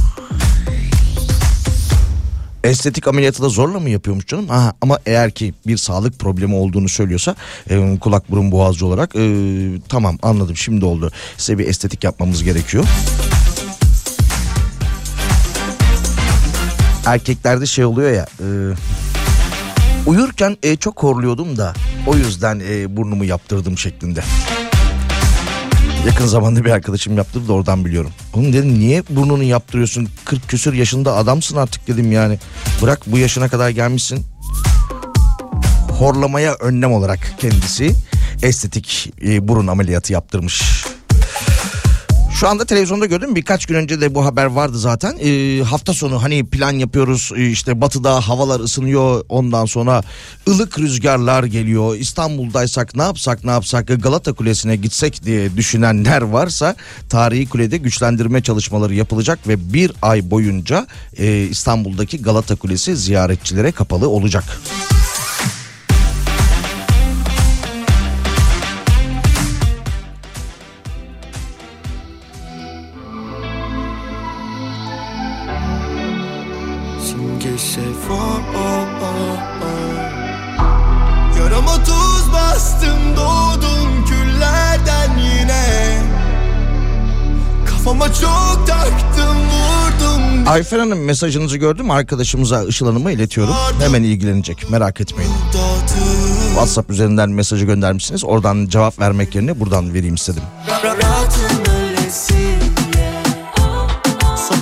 Estetik 2.64 3.08
ameliyatı 3.08 3.42
da 3.42 3.48
zorla 3.48 3.80
mı 3.80 3.90
yapıyormuş 3.90 4.26
canım? 4.26 4.50
Aha, 4.50 4.72
ama 4.80 4.98
eğer 5.06 5.30
ki 5.30 5.54
bir 5.66 5.76
sağlık 5.76 6.18
problemi 6.18 6.54
olduğunu 6.54 6.88
söylüyorsa 6.88 7.34
e, 7.70 7.98
kulak 7.98 8.30
burun 8.30 8.52
boğazcı 8.52 8.86
olarak 8.86 9.16
e, 9.16 9.22
tamam 9.88 10.18
anladım 10.22 10.56
şimdi 10.56 10.84
oldu. 10.84 11.10
Size 11.36 11.58
bir 11.58 11.66
estetik 11.68 12.04
yapmamız 12.04 12.44
gerekiyor. 12.44 12.84
Erkeklerde 17.08 17.66
şey 17.66 17.84
oluyor 17.84 18.10
ya 18.10 18.26
e, 18.40 18.46
uyurken 20.06 20.56
e, 20.62 20.76
çok 20.76 21.02
horluyordum 21.02 21.56
da 21.56 21.74
o 22.06 22.16
yüzden 22.16 22.60
e, 22.68 22.96
burnumu 22.96 23.24
yaptırdım 23.24 23.78
şeklinde. 23.78 24.22
Yakın 26.06 26.26
zamanda 26.26 26.64
bir 26.64 26.70
arkadaşım 26.70 27.16
yaptırdı 27.16 27.48
da 27.48 27.52
oradan 27.52 27.84
biliyorum. 27.84 28.10
Oğlum 28.34 28.52
dedim 28.52 28.78
niye 28.78 29.02
burnunu 29.10 29.42
yaptırıyorsun? 29.42 30.08
40 30.24 30.48
küsür 30.48 30.72
yaşında 30.72 31.16
adamsın 31.16 31.56
artık 31.56 31.88
dedim 31.88 32.12
yani. 32.12 32.38
Bırak 32.82 33.00
bu 33.06 33.18
yaşına 33.18 33.48
kadar 33.48 33.70
gelmişsin. 33.70 34.26
Horlamaya 35.98 36.54
önlem 36.54 36.92
olarak 36.92 37.34
kendisi 37.40 37.94
estetik 38.42 39.12
e, 39.24 39.48
burun 39.48 39.66
ameliyatı 39.66 40.12
yaptırmış. 40.12 40.77
Şu 42.38 42.48
anda 42.48 42.64
televizyonda 42.64 43.06
gördüm 43.06 43.34
birkaç 43.34 43.66
gün 43.66 43.74
önce 43.74 44.00
de 44.00 44.14
bu 44.14 44.24
haber 44.24 44.44
vardı 44.46 44.78
zaten. 44.78 45.16
Ee, 45.20 45.62
hafta 45.62 45.92
sonu 45.92 46.22
hani 46.22 46.46
plan 46.46 46.72
yapıyoruz 46.72 47.32
ee, 47.36 47.46
işte 47.46 47.80
batıda 47.80 48.28
havalar 48.28 48.60
ısınıyor 48.60 49.24
ondan 49.28 49.66
sonra 49.66 50.02
ılık 50.48 50.78
rüzgarlar 50.78 51.44
geliyor. 51.44 51.96
İstanbul'daysak 51.96 52.96
ne 52.96 53.02
yapsak 53.02 53.44
ne 53.44 53.50
yapsak 53.50 54.02
Galata 54.02 54.32
Kulesi'ne 54.32 54.76
gitsek 54.76 55.24
diye 55.24 55.56
düşünenler 55.56 56.22
varsa 56.22 56.76
tarihi 57.08 57.48
kulede 57.48 57.76
güçlendirme 57.76 58.42
çalışmaları 58.42 58.94
yapılacak 58.94 59.48
ve 59.48 59.72
bir 59.72 59.92
ay 60.02 60.30
boyunca 60.30 60.86
e, 61.16 61.42
İstanbul'daki 61.42 62.22
Galata 62.22 62.56
Kulesi 62.56 62.96
ziyaretçilere 62.96 63.72
kapalı 63.72 64.08
olacak. 64.08 64.44
Simge 64.44 64.97
Kafama 87.88 88.14
çok 88.14 88.66
taktım 88.66 89.36
vurdum 89.36 90.48
Ayfer 90.48 90.78
Hanım 90.78 91.04
mesajınızı 91.04 91.56
gördüm 91.56 91.90
arkadaşımıza 91.90 92.64
Işıl 92.64 92.86
Hanım'a 92.86 93.10
iletiyorum. 93.10 93.54
Hemen 93.80 94.02
ilgilenecek 94.02 94.70
merak 94.70 95.00
etmeyin. 95.00 95.32
WhatsApp 96.48 96.90
üzerinden 96.90 97.30
mesajı 97.30 97.64
göndermişsiniz. 97.66 98.24
Oradan 98.24 98.66
cevap 98.66 98.98
vermek 98.98 99.34
yerine 99.34 99.60
buradan 99.60 99.94
vereyim 99.94 100.14
istedim. 100.14 100.42
Rahatım 100.84 101.64
böylesi 101.66 102.34
Son, 104.48 104.58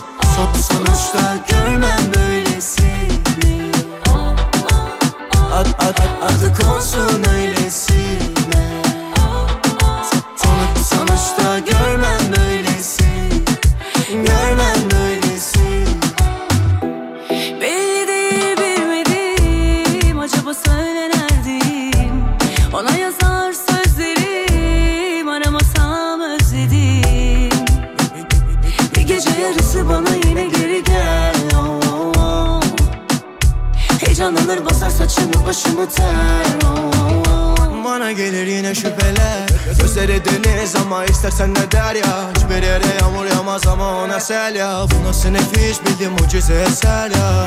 başımı 35.47 35.89
ter 35.89 36.47
oh. 36.65 37.85
Bana 37.85 38.13
gelir 38.13 38.47
yine 38.47 38.75
şüpheler 38.75 39.49
Gözleri 39.81 40.23
deniz 40.25 40.77
ama 40.77 41.05
istersen 41.05 41.55
ne 41.55 41.73
der 41.73 41.95
ya 41.95 42.31
Hiçbir 42.37 42.63
yere 42.63 42.85
yağmur 43.01 43.27
yağmaz 43.27 43.67
ama 43.67 44.03
ona 44.03 44.21
sel 44.21 44.55
ya 44.55 44.87
Bu 44.91 45.09
nasıl 45.09 45.29
nefis 45.29 45.81
bildim 45.87 46.13
mucize 46.13 46.55
eser 46.55 47.11
ya 47.11 47.47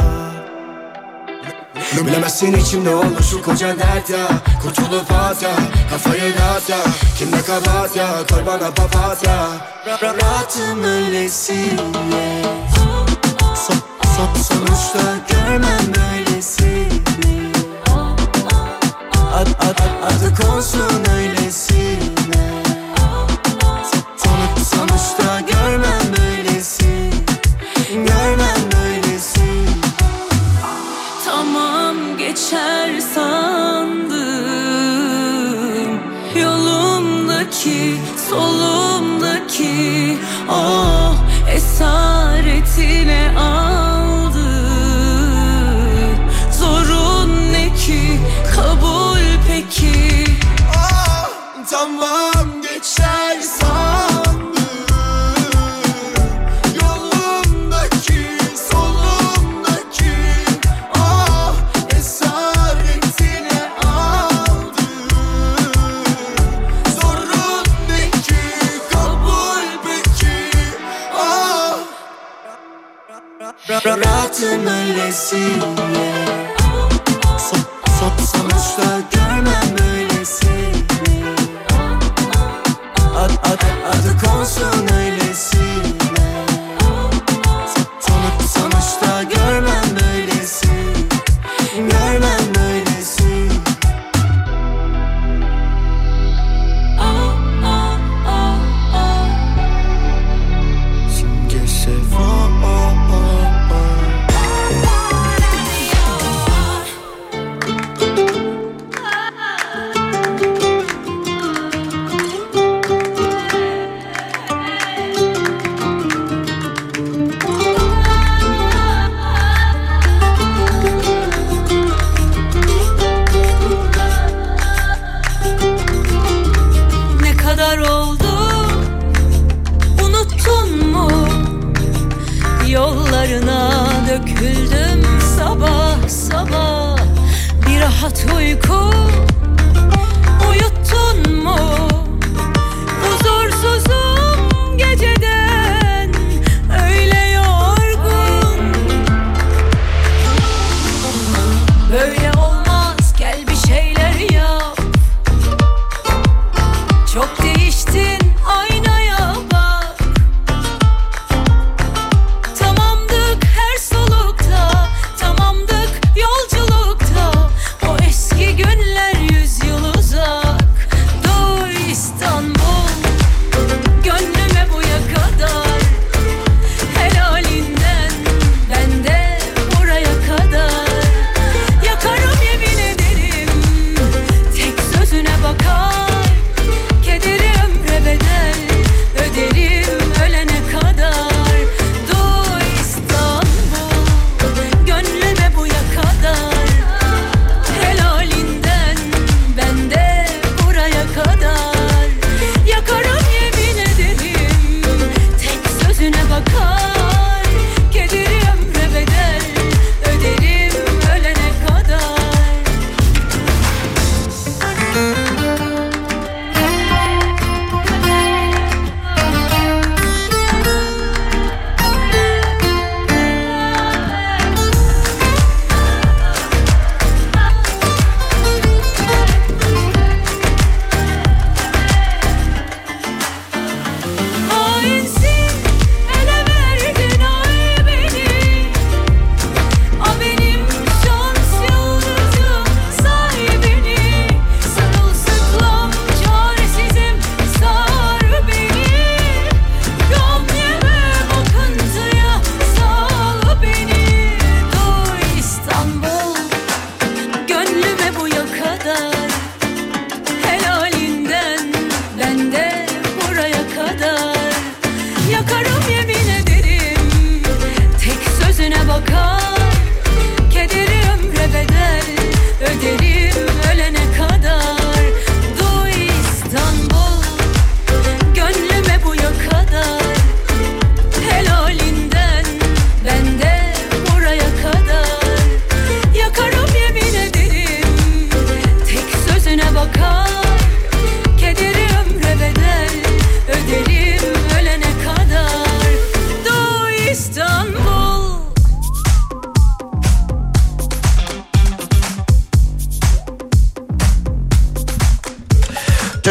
Bilemezsin 2.06 2.54
içimde 2.54 2.90
olur 2.96 3.24
şu 3.32 3.42
koca 3.42 3.80
dert 3.80 4.10
ya 4.10 4.28
Kurtulup 4.64 5.12
at 5.12 5.44
ya 5.44 5.52
Kafayı 5.92 6.34
dağıt 6.38 6.70
ya 6.70 6.78
Kimle 7.18 7.42
kabahat 7.42 7.96
ya 7.96 8.08
Koy 8.32 8.46
bana 8.46 8.72
papatya 8.72 9.48
Rahatım 9.88 10.84
öylesine 10.84 12.44
so, 13.56 13.74
so, 14.02 14.44
Sonuçta 14.44 15.00
görmem 15.30 15.94
böyle 15.96 16.19
so 20.62 20.89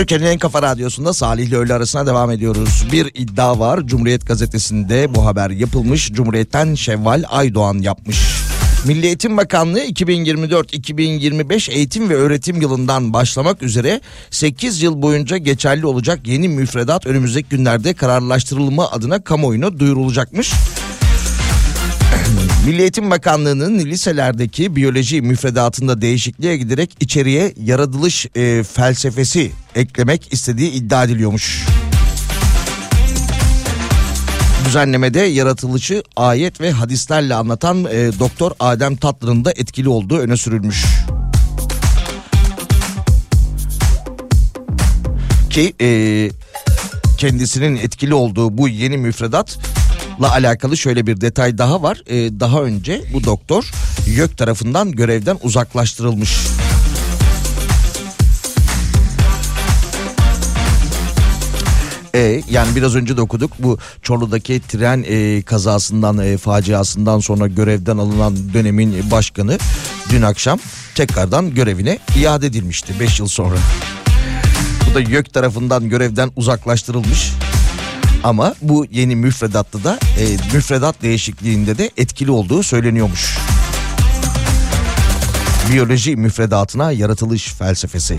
Türkiye'nin 0.09 0.35
en 0.35 0.39
kafa 0.39 0.63
radyosunda 0.63 1.13
Salih 1.13 1.47
ile 1.47 1.57
öğle 1.57 1.75
arasına 1.75 2.07
devam 2.07 2.31
ediyoruz. 2.31 2.87
Bir 2.93 3.11
iddia 3.15 3.59
var. 3.59 3.81
Cumhuriyet 3.87 4.27
gazetesinde 4.27 5.15
bu 5.15 5.27
haber 5.27 5.51
yapılmış. 5.51 6.13
Cumhuriyet'ten 6.13 6.75
Şevval 6.75 7.25
Aydoğan 7.29 7.79
yapmış. 7.79 8.19
Milli 8.87 9.07
Eğitim 9.07 9.37
Bakanlığı 9.37 9.81
2024-2025 9.81 11.71
eğitim 11.71 12.11
ve 12.11 12.15
öğretim 12.15 12.61
yılından 12.61 13.13
başlamak 13.13 13.63
üzere 13.63 14.01
8 14.31 14.83
yıl 14.83 15.03
boyunca 15.03 15.37
geçerli 15.37 15.87
olacak 15.87 16.21
yeni 16.27 16.49
müfredat 16.49 17.07
önümüzdeki 17.07 17.49
günlerde 17.49 17.95
kararlaştırılma 17.95 18.91
adına 18.91 19.25
kamuoyuna 19.25 19.79
duyurulacakmış. 19.79 20.53
Milli 22.67 22.81
Eğitim 22.81 23.11
Bakanlığı'nın 23.11 23.79
liselerdeki 23.79 24.77
biyoloji 24.77 25.23
müfredatında 25.23 26.01
değişikliğe 26.01 26.57
giderek 26.57 26.97
içeriye 27.01 27.55
yaratılış 27.65 28.27
e, 28.37 28.63
felsefesi 28.63 29.51
eklemek 29.75 30.33
istediği 30.33 30.71
iddia 30.71 31.05
ediliyormuş. 31.05 31.67
Düzenlemede 34.67 35.21
yaratılışı 35.21 36.03
ayet 36.17 36.61
ve 36.61 36.71
hadislerle 36.71 37.35
anlatan 37.35 37.85
e, 37.85 38.11
Doktor 38.19 38.53
Adem 38.61 38.97
Tatlı'nın 38.97 39.45
da 39.45 39.53
etkili 39.53 39.89
olduğu 39.89 40.19
öne 40.19 40.37
sürülmüş. 40.37 40.85
Ki 45.51 45.75
e, 45.81 46.31
kendisinin 47.19 47.77
etkili 47.77 48.15
olduğu 48.15 48.59
bu 48.59 48.69
yeni 48.69 48.97
müfredatla 48.97 49.78
alakalı 50.27 50.77
şöyle 50.77 51.07
bir 51.07 51.21
detay 51.21 51.59
daha 51.59 51.83
var. 51.83 52.03
E, 52.07 52.41
daha 52.41 52.63
önce 52.63 53.03
bu 53.13 53.25
doktor 53.25 53.71
YÖK 54.07 54.39
tarafından 54.39 54.93
görevden 54.93 55.39
uzaklaştırılmış. 55.43 56.39
E, 62.15 62.43
yani 62.51 62.77
biraz 62.77 62.95
önce 62.95 63.17
de 63.17 63.21
okuduk 63.21 63.51
bu 63.59 63.79
Çorlu'daki 64.03 64.61
tren 64.69 65.05
e, 65.09 65.43
kazasından 65.43 66.19
e, 66.19 66.37
faciasından 66.39 67.21
sonra 67.21 67.47
görevden 67.47 67.99
alınan 67.99 68.37
dönemin 68.55 69.11
başkanı 69.11 69.59
dün 70.11 70.23
akşam 70.23 70.59
tekrardan 70.95 71.55
görevine 71.55 71.99
iade 72.21 72.47
edilmişti 72.47 72.95
5 73.01 73.21
yıl 73.21 73.29
sonra. 73.29 73.57
Bu 74.91 74.95
da 74.95 75.01
YÖK 75.01 75.33
tarafından 75.33 75.89
görevden 75.89 76.31
uzaklaştırılmış. 76.37 77.33
Ama 78.25 78.55
bu 78.63 78.87
yeni 78.91 79.17
müfredatta 79.17 79.85
da 79.85 79.99
e, 80.19 80.55
müfredat 80.55 81.03
değişikliğinde 81.03 81.79
de 81.79 81.91
etkili 81.97 82.31
olduğu 82.31 82.63
söyleniyormuş. 82.63 83.39
Biyoloji 85.73 86.17
müfredatına 86.17 86.93
yaratılış 86.93 87.53
felsefesi. 87.53 88.19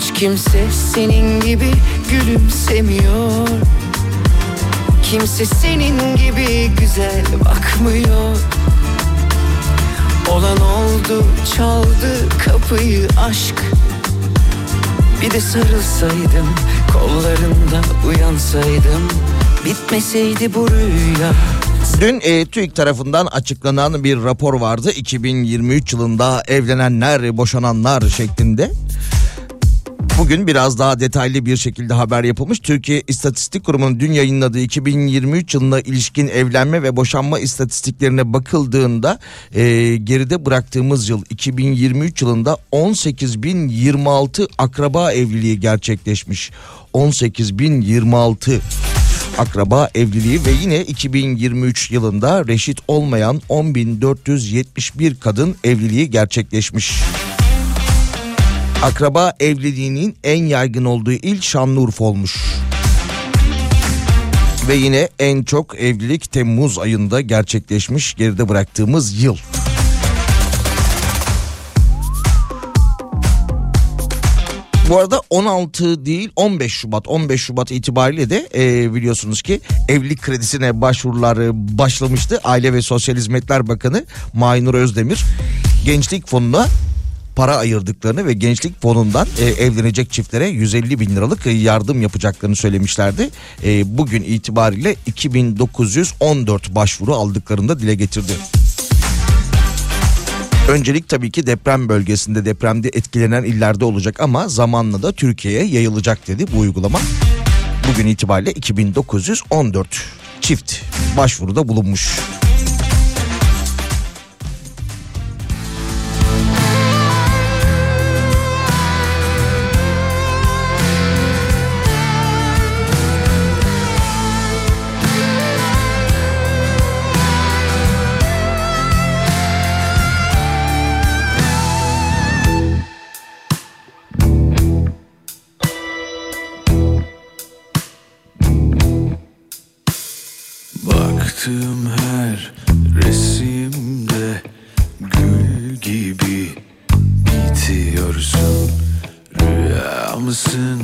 Hiç 0.00 0.12
kimse 0.12 0.70
senin 0.94 1.40
gibi 1.40 1.72
gülümsemiyor. 2.10 3.48
Kimse 5.02 5.44
senin 5.44 6.16
gibi 6.16 6.70
güzel 6.80 7.24
bakmıyor. 7.44 8.36
Olan 10.30 10.58
oldu 10.60 11.24
çaldı 11.56 12.28
kapıyı 12.44 13.08
aşk. 13.28 13.54
Bir 15.22 15.30
de 15.30 15.40
sarılsaydım 15.40 16.48
kollarında 16.92 17.80
uyansaydım. 18.08 19.08
Bitmeseydi 19.64 20.54
bu 20.54 20.68
rüya. 20.70 21.32
Dün 22.00 22.20
e, 22.22 22.46
TÜİK 22.46 22.74
tarafından 22.76 23.26
açıklanan 23.26 24.04
bir 24.04 24.22
rapor 24.22 24.54
vardı. 24.54 24.90
2023 24.90 25.92
yılında 25.92 26.42
evlenenler, 26.48 27.36
boşananlar 27.36 28.08
şeklinde. 28.08 28.70
Bugün 30.20 30.46
biraz 30.46 30.78
daha 30.78 31.00
detaylı 31.00 31.46
bir 31.46 31.56
şekilde 31.56 31.94
haber 31.94 32.24
yapılmış. 32.24 32.58
Türkiye 32.58 33.02
İstatistik 33.08 33.64
Kurumu'nun 33.64 34.00
dün 34.00 34.12
yayınladığı 34.12 34.60
2023 34.60 35.54
yılına 35.54 35.80
ilişkin 35.80 36.28
evlenme 36.28 36.82
ve 36.82 36.96
boşanma 36.96 37.38
istatistiklerine 37.38 38.32
bakıldığında 38.32 39.18
e, 39.54 39.96
geride 39.96 40.46
bıraktığımız 40.46 41.08
yıl 41.08 41.22
2023 41.30 42.22
yılında 42.22 42.56
18.026 42.72 44.48
akraba 44.58 45.12
evliliği 45.12 45.60
gerçekleşmiş. 45.60 46.50
18.026 46.94 48.58
akraba 49.38 49.88
evliliği 49.94 50.46
ve 50.46 50.50
yine 50.62 50.82
2023 50.82 51.90
yılında 51.90 52.46
reşit 52.46 52.78
olmayan 52.88 53.42
10.471 53.48 55.18
kadın 55.18 55.56
evliliği 55.64 56.10
gerçekleşmiş. 56.10 56.92
Akraba 58.82 59.32
evliliğinin 59.40 60.16
en 60.24 60.44
yaygın 60.44 60.84
olduğu 60.84 61.12
il 61.12 61.40
Şanlıurfa 61.40 62.04
olmuş. 62.04 62.36
Ve 64.68 64.74
yine 64.74 65.08
en 65.18 65.42
çok 65.42 65.80
evlilik 65.80 66.32
Temmuz 66.32 66.78
ayında 66.78 67.20
gerçekleşmiş 67.20 68.14
geride 68.14 68.48
bıraktığımız 68.48 69.22
yıl. 69.22 69.36
Bu 74.88 74.98
arada 74.98 75.20
16 75.30 76.06
değil 76.06 76.30
15 76.36 76.72
Şubat 76.72 77.08
15 77.08 77.42
Şubat 77.42 77.70
itibariyle 77.70 78.30
de 78.30 78.48
e, 78.54 78.94
biliyorsunuz 78.94 79.42
ki 79.42 79.60
evlilik 79.88 80.22
kredisine 80.22 80.80
başvurular 80.80 81.36
e, 81.36 81.78
başlamıştı. 81.78 82.40
Aile 82.44 82.72
ve 82.72 82.82
Sosyal 82.82 83.16
Hizmetler 83.16 83.68
Bakanı 83.68 84.04
Maynur 84.34 84.74
Özdemir 84.74 85.24
gençlik 85.84 86.28
fonuna 86.28 86.66
para 87.40 87.56
ayırdıklarını 87.56 88.26
ve 88.26 88.32
gençlik 88.32 88.82
fonundan 88.82 89.28
e, 89.38 89.44
evlenecek 89.44 90.10
çiftlere 90.10 90.48
150 90.48 91.00
bin 91.00 91.16
liralık 91.16 91.46
yardım 91.46 92.02
yapacaklarını 92.02 92.56
söylemişlerdi. 92.56 93.30
E, 93.64 93.98
bugün 93.98 94.22
itibariyle 94.22 94.96
2914 95.06 96.74
başvuru 96.74 97.14
aldıklarını 97.14 97.68
da 97.68 97.80
dile 97.80 97.94
getirdi. 97.94 98.32
Öncelik 100.68 101.08
tabii 101.08 101.30
ki 101.30 101.46
deprem 101.46 101.88
bölgesinde 101.88 102.44
depremde 102.44 102.88
etkilenen 102.88 103.44
illerde 103.44 103.84
olacak 103.84 104.20
ama 104.20 104.48
zamanla 104.48 105.02
da 105.02 105.12
Türkiye'ye 105.12 105.64
yayılacak 105.64 106.28
dedi 106.28 106.46
bu 106.54 106.58
uygulama. 106.58 107.00
Bugün 107.92 108.06
itibariyle 108.06 108.52
2914 108.52 109.88
çift 110.40 110.74
başvuruda 111.16 111.68
bulunmuş. 111.68 112.18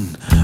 Mann. 0.06 0.35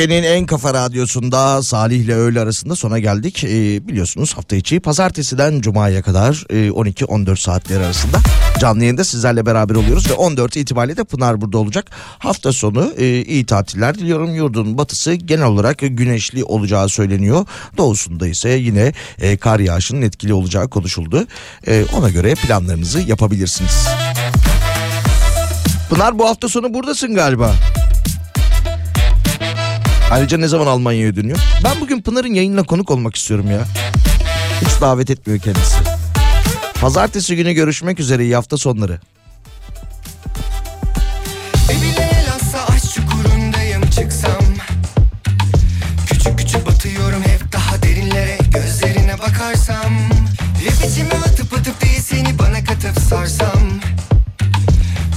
Türkiye'nin 0.00 0.26
en 0.26 0.46
kafa 0.46 0.74
radyosunda 0.74 1.62
Salih 1.62 1.96
ile 1.96 2.14
öğle 2.14 2.40
arasında 2.40 2.76
sona 2.76 2.98
geldik. 2.98 3.44
Ee, 3.44 3.88
biliyorsunuz 3.88 4.36
hafta 4.36 4.56
içi 4.56 4.80
pazartesiden 4.80 5.60
cumaya 5.60 6.02
kadar 6.02 6.44
e, 6.50 6.68
12-14 6.68 7.36
saatler 7.36 7.80
arasında 7.80 8.18
canlı 8.60 8.80
yayında 8.80 9.04
sizlerle 9.04 9.46
beraber 9.46 9.74
oluyoruz. 9.74 10.10
Ve 10.10 10.12
14 10.12 10.56
itibariyle 10.56 10.96
de 10.96 11.04
Pınar 11.04 11.40
burada 11.40 11.58
olacak. 11.58 11.90
Hafta 12.18 12.52
sonu 12.52 12.92
e, 12.98 13.22
iyi 13.22 13.46
tatiller 13.46 13.94
diliyorum. 13.94 14.34
Yurdun 14.34 14.78
batısı 14.78 15.14
genel 15.14 15.46
olarak 15.46 15.78
güneşli 15.78 16.44
olacağı 16.44 16.88
söyleniyor. 16.88 17.46
Doğusunda 17.76 18.26
ise 18.26 18.50
yine 18.50 18.92
e, 19.20 19.36
kar 19.36 19.60
yağışının 19.60 20.02
etkili 20.02 20.32
olacağı 20.32 20.68
konuşuldu. 20.68 21.26
E, 21.66 21.84
ona 21.98 22.10
göre 22.10 22.34
planlarınızı 22.34 23.00
yapabilirsiniz. 23.00 23.86
Pınar 25.90 26.18
bu 26.18 26.28
hafta 26.28 26.48
sonu 26.48 26.74
buradasın 26.74 27.14
galiba. 27.14 27.54
Ayrıca 30.10 30.38
ne 30.38 30.48
zaman 30.48 30.66
Almanya'ya 30.66 31.16
dönüyor? 31.16 31.38
Ben 31.64 31.80
bugün 31.80 32.02
Pınar'ın 32.02 32.34
yayınına 32.34 32.62
konuk 32.62 32.90
olmak 32.90 33.16
istiyorum 33.16 33.50
ya. 33.50 33.64
Hiç 34.60 34.80
davet 34.80 35.10
etmiyor 35.10 35.40
kendisi. 35.40 35.76
Pazartesi 36.80 37.36
günü 37.36 37.52
görüşmek 37.52 38.00
üzere 38.00 38.24
iyi 38.24 38.34
hafta 38.34 38.56
sonları. 38.56 39.00
Sarsam 53.10 53.80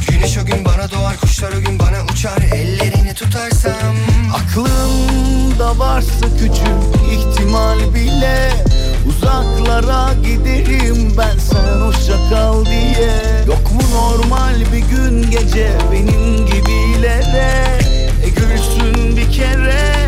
Güneş 0.08 0.38
o 0.38 0.46
gün 0.46 0.66
bana 0.66 0.92
doğar 0.92 1.18
kuşlar 1.18 1.52
o 1.52 1.62
gün 1.62 1.80
bana 1.80 2.04
uçar 2.14 2.42
Ellerini 2.42 3.14
tutarsam 3.14 4.13
Aklımda 4.34 5.80
varsa 5.80 6.26
küçük 6.40 7.12
ihtimal 7.12 7.94
bile 7.94 8.50
Uzaklara 9.10 10.14
giderim 10.14 11.14
ben 11.18 11.38
sen 11.38 11.80
hoşça 11.82 12.30
kal 12.30 12.66
diye. 12.66 13.14
Yok 13.48 13.72
mu 13.72 13.82
normal 13.94 14.56
bir 14.74 14.98
gün 14.98 15.32
gece 15.32 15.72
benim 15.92 16.46
gibilere? 16.46 17.80
E 18.24 18.30
gülsün 18.30 19.18
bir 19.18 19.32
kere 19.32 20.08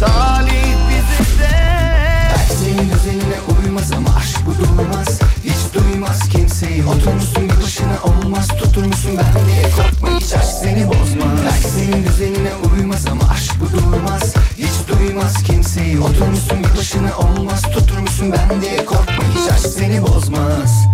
talih 0.00 0.74
bize 0.88 1.40
de. 1.40 1.50
Belki 2.30 2.52
senin 2.54 2.90
düzenine 2.90 3.38
uymaz 3.64 3.92
ama 3.92 4.08
aşk 4.16 4.38
bu 4.46 4.58
durmaz 4.58 5.20
duymaz 5.74 6.28
kimseyi. 6.28 6.84
Oturmuşsun 6.86 7.48
bir 7.48 7.62
başına 7.62 7.98
olmaz. 8.04 8.48
Tuturmuşsun 8.48 9.16
ben 9.16 9.46
diye 9.46 9.62
korkma 9.62 10.20
hiç 10.20 10.32
aşk 10.32 10.46
seni 10.62 10.88
bozmaz. 10.88 11.38
Belki 11.46 11.68
senin 11.68 12.04
düzenine 12.04 12.52
uymaz 12.54 13.06
ama 13.10 13.22
aşk 13.32 13.52
bu 13.60 13.76
durmaz. 13.76 14.34
Hiç 14.58 14.88
duymaz 14.88 15.42
kimseyi. 15.42 16.00
Oturmuşsun 16.00 16.64
bir 16.64 16.78
başına 16.78 17.18
olmaz. 17.18 17.62
Tuturmuşsun 17.62 18.32
ben 18.32 18.62
diye 18.62 18.84
korkma 18.84 19.24
hiç 19.34 19.52
aşk 19.52 19.66
seni 19.66 20.02
bozmaz 20.02 20.86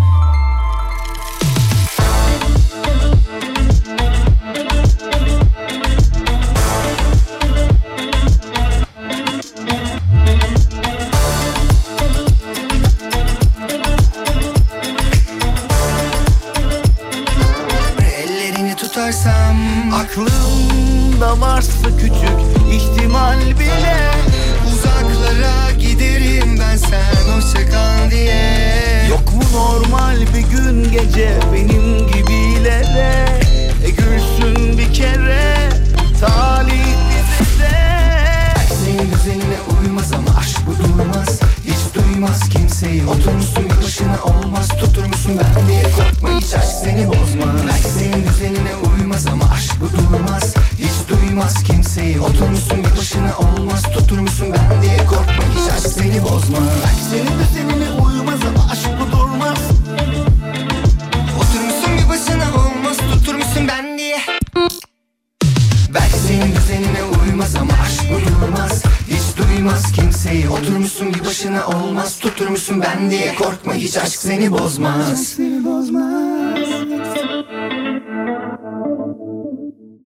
seni 74.41 74.51
bozmaz 74.51 75.40